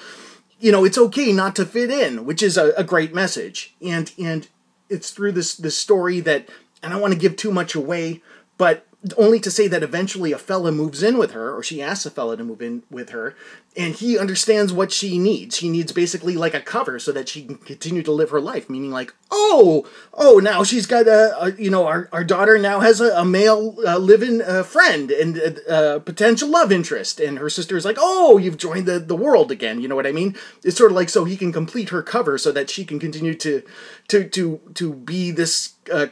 you 0.59 0.71
know 0.71 0.85
it's 0.85 0.97
okay 0.97 1.31
not 1.31 1.55
to 1.55 1.65
fit 1.65 1.89
in 1.89 2.25
which 2.25 2.41
is 2.41 2.57
a, 2.57 2.73
a 2.77 2.83
great 2.83 3.13
message. 3.13 3.75
And 3.81 4.11
and 4.17 4.47
it's 4.89 5.11
through 5.11 5.33
this 5.33 5.55
this 5.55 5.77
story 5.77 6.19
that 6.21 6.47
and 6.81 6.91
i 6.91 6.95
don't 6.95 7.01
want 7.01 7.13
to 7.13 7.19
give 7.19 7.35
too 7.35 7.51
much 7.51 7.75
away 7.75 8.21
but 8.57 8.87
only 9.17 9.39
to 9.39 9.51
say 9.51 9.67
that 9.67 9.83
eventually 9.83 10.31
a 10.31 10.37
fella 10.37 10.71
moves 10.71 11.03
in 11.03 11.17
with 11.17 11.31
her, 11.31 11.55
or 11.55 11.61
she 11.61 11.81
asks 11.81 12.05
a 12.05 12.11
fella 12.11 12.37
to 12.37 12.43
move 12.43 12.61
in 12.61 12.83
with 12.89 13.09
her, 13.09 13.35
and 13.77 13.93
he 13.93 14.17
understands 14.17 14.73
what 14.73 14.91
she 14.91 15.19
needs. 15.19 15.57
She 15.57 15.69
needs 15.69 15.91
basically 15.91 16.35
like 16.35 16.53
a 16.53 16.61
cover 16.61 16.97
so 16.97 17.11
that 17.11 17.29
she 17.29 17.43
can 17.43 17.55
continue 17.55 18.01
to 18.03 18.11
live 18.11 18.29
her 18.29 18.39
life. 18.39 18.69
Meaning, 18.69 18.91
like, 18.91 19.13
oh, 19.29 19.85
oh, 20.13 20.39
now 20.39 20.63
she's 20.63 20.85
got 20.85 21.07
a, 21.07 21.37
a 21.39 21.51
you 21.51 21.69
know, 21.69 21.85
our, 21.85 22.09
our 22.11 22.23
daughter 22.23 22.57
now 22.57 22.79
has 22.79 23.01
a, 23.01 23.15
a 23.15 23.25
male 23.25 23.75
uh, 23.85 23.97
living 23.97 24.41
uh, 24.41 24.63
friend 24.63 25.11
and 25.11 25.37
a, 25.37 25.95
a, 25.95 25.99
potential 25.99 26.49
love 26.49 26.71
interest, 26.71 27.19
and 27.19 27.37
her 27.37 27.49
sister 27.49 27.77
is 27.77 27.85
like, 27.85 27.97
oh, 27.99 28.37
you've 28.37 28.57
joined 28.57 28.85
the 28.85 28.99
the 28.99 29.15
world 29.15 29.51
again. 29.51 29.81
You 29.81 29.87
know 29.87 29.95
what 29.95 30.07
I 30.07 30.11
mean? 30.11 30.35
It's 30.63 30.77
sort 30.77 30.91
of 30.91 30.95
like 30.95 31.09
so 31.09 31.25
he 31.25 31.37
can 31.37 31.51
complete 31.51 31.89
her 31.89 32.01
cover 32.01 32.37
so 32.37 32.51
that 32.51 32.69
she 32.69 32.85
can 32.85 32.99
continue 32.99 33.35
to 33.35 33.61
to 34.07 34.27
to 34.29 34.61
to 34.73 34.93
be 34.93 35.31
this. 35.31 35.73
Uh, 35.91 36.07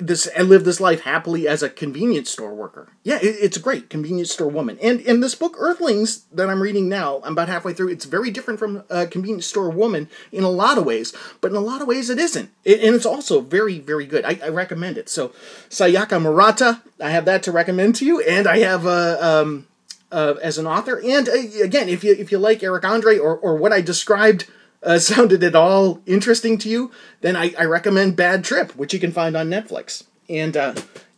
this 0.00 0.26
and 0.26 0.48
live 0.48 0.64
this 0.64 0.80
life 0.80 1.02
happily 1.02 1.46
as 1.48 1.62
a 1.62 1.70
convenience 1.70 2.30
store 2.30 2.54
worker. 2.54 2.88
Yeah, 3.02 3.16
it, 3.16 3.36
it's 3.40 3.58
great 3.58 3.90
convenience 3.90 4.32
store 4.32 4.48
woman. 4.48 4.78
And 4.82 5.00
in 5.00 5.20
this 5.20 5.34
book, 5.34 5.56
Earthlings, 5.58 6.24
that 6.32 6.48
I'm 6.48 6.62
reading 6.62 6.88
now, 6.88 7.20
I'm 7.24 7.32
about 7.32 7.48
halfway 7.48 7.72
through. 7.72 7.88
It's 7.88 8.04
very 8.04 8.30
different 8.30 8.58
from 8.58 8.84
a 8.90 9.06
convenience 9.06 9.46
store 9.46 9.70
woman 9.70 10.08
in 10.32 10.44
a 10.44 10.50
lot 10.50 10.78
of 10.78 10.84
ways, 10.84 11.14
but 11.40 11.50
in 11.50 11.56
a 11.56 11.60
lot 11.60 11.82
of 11.82 11.88
ways 11.88 12.10
it 12.10 12.18
isn't. 12.18 12.50
It, 12.64 12.82
and 12.82 12.94
it's 12.94 13.06
also 13.06 13.40
very, 13.40 13.78
very 13.78 14.06
good. 14.06 14.24
I, 14.24 14.38
I, 14.42 14.48
recommend 14.48 14.98
it. 14.98 15.08
So, 15.08 15.28
Sayaka 15.68 16.20
Murata, 16.20 16.82
I 17.00 17.10
have 17.10 17.24
that 17.24 17.42
to 17.44 17.52
recommend 17.52 17.94
to 17.96 18.04
you, 18.04 18.20
and 18.20 18.46
I 18.46 18.58
have 18.58 18.86
uh, 18.86 19.18
um, 19.20 19.66
uh, 20.12 20.34
as 20.42 20.58
an 20.58 20.66
author. 20.66 21.00
And 21.04 21.28
uh, 21.28 21.32
again, 21.62 21.88
if 21.88 22.04
you 22.04 22.12
if 22.12 22.30
you 22.32 22.38
like 22.38 22.62
Eric 22.62 22.84
Andre 22.84 23.18
or 23.18 23.36
or 23.36 23.56
what 23.56 23.72
I 23.72 23.80
described 23.80 24.46
uh, 24.82 24.98
sounded 25.00 25.42
at 25.42 25.54
all 25.54 26.00
interesting 26.06 26.58
to 26.58 26.68
you, 26.68 26.90
then 27.20 27.36
I, 27.36 27.54
I, 27.58 27.64
recommend 27.64 28.16
Bad 28.16 28.44
Trip, 28.44 28.74
which 28.76 28.94
you 28.94 29.00
can 29.00 29.12
find 29.12 29.36
on 29.36 29.48
Netflix. 29.48 30.04
And 30.28 30.56
uh, 30.56 30.74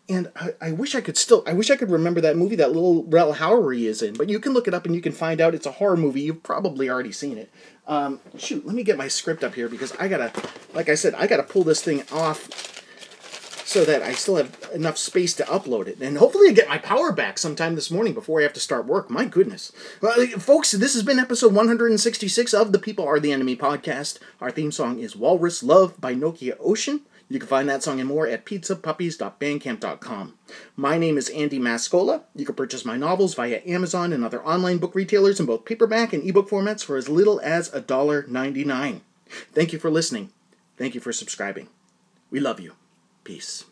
and 0.08 0.30
I, 0.36 0.54
I, 0.60 0.72
wish 0.72 0.94
I 0.94 1.00
could 1.00 1.16
still 1.16 1.42
I 1.46 1.52
wish 1.52 1.70
I 1.70 1.76
could 1.76 1.90
remember 1.90 2.20
that 2.22 2.36
movie 2.36 2.56
that 2.56 2.72
Lil 2.72 3.04
Rel 3.04 3.34
Howery 3.34 3.82
is 3.82 4.02
in, 4.02 4.14
but 4.14 4.28
you 4.28 4.40
can 4.40 4.52
look 4.52 4.66
it 4.66 4.74
up 4.74 4.86
and 4.86 4.94
you 4.94 5.00
can 5.00 5.12
find 5.12 5.40
out 5.40 5.54
it's 5.54 5.66
a 5.66 5.72
horror 5.72 5.96
movie. 5.96 6.22
You've 6.22 6.42
probably 6.42 6.88
already 6.90 7.12
seen 7.12 7.38
it. 7.38 7.50
Um, 7.86 8.20
shoot, 8.38 8.64
let 8.64 8.74
me 8.74 8.84
get 8.84 8.96
my 8.96 9.08
script 9.08 9.42
up 9.42 9.54
here 9.54 9.68
because 9.68 9.92
I 9.96 10.08
gotta, 10.08 10.32
like 10.72 10.88
I 10.88 10.94
said, 10.94 11.14
I 11.14 11.26
gotta 11.26 11.42
pull 11.42 11.64
this 11.64 11.82
thing 11.82 12.04
off 12.12 12.71
so 13.72 13.86
that 13.86 14.02
I 14.02 14.12
still 14.12 14.36
have 14.36 14.68
enough 14.74 14.98
space 14.98 15.32
to 15.34 15.44
upload 15.44 15.86
it. 15.86 15.98
And 15.98 16.18
hopefully 16.18 16.50
I 16.50 16.52
get 16.52 16.68
my 16.68 16.76
power 16.76 17.10
back 17.10 17.38
sometime 17.38 17.74
this 17.74 17.90
morning 17.90 18.12
before 18.12 18.38
I 18.38 18.42
have 18.42 18.52
to 18.52 18.60
start 18.60 18.84
work. 18.84 19.08
My 19.08 19.24
goodness. 19.24 19.72
Well, 20.02 20.26
folks, 20.38 20.72
this 20.72 20.92
has 20.92 21.02
been 21.02 21.18
episode 21.18 21.54
166 21.54 22.52
of 22.52 22.72
the 22.72 22.78
People 22.78 23.06
Are 23.06 23.18
the 23.18 23.32
Enemy 23.32 23.56
podcast. 23.56 24.18
Our 24.42 24.50
theme 24.50 24.72
song 24.72 24.98
is 24.98 25.16
Walrus 25.16 25.62
Love 25.62 25.98
by 25.98 26.14
Nokia 26.14 26.58
Ocean. 26.60 27.00
You 27.30 27.38
can 27.38 27.48
find 27.48 27.66
that 27.70 27.82
song 27.82 27.98
and 27.98 28.06
more 28.10 28.28
at 28.28 28.44
pizzapuppies.bandcamp.com. 28.44 30.34
My 30.76 30.98
name 30.98 31.16
is 31.16 31.30
Andy 31.30 31.58
Mascola. 31.58 32.24
You 32.36 32.44
can 32.44 32.54
purchase 32.54 32.84
my 32.84 32.98
novels 32.98 33.34
via 33.34 33.62
Amazon 33.64 34.12
and 34.12 34.22
other 34.22 34.44
online 34.44 34.76
book 34.76 34.94
retailers 34.94 35.40
in 35.40 35.46
both 35.46 35.64
paperback 35.64 36.12
and 36.12 36.22
ebook 36.28 36.50
formats 36.50 36.84
for 36.84 36.98
as 36.98 37.08
little 37.08 37.40
as 37.42 37.70
$1.99. 37.70 39.00
Thank 39.54 39.72
you 39.72 39.78
for 39.78 39.90
listening. 39.90 40.28
Thank 40.76 40.94
you 40.94 41.00
for 41.00 41.14
subscribing. 41.14 41.68
We 42.30 42.38
love 42.38 42.60
you. 42.60 42.74
Peace. 43.24 43.71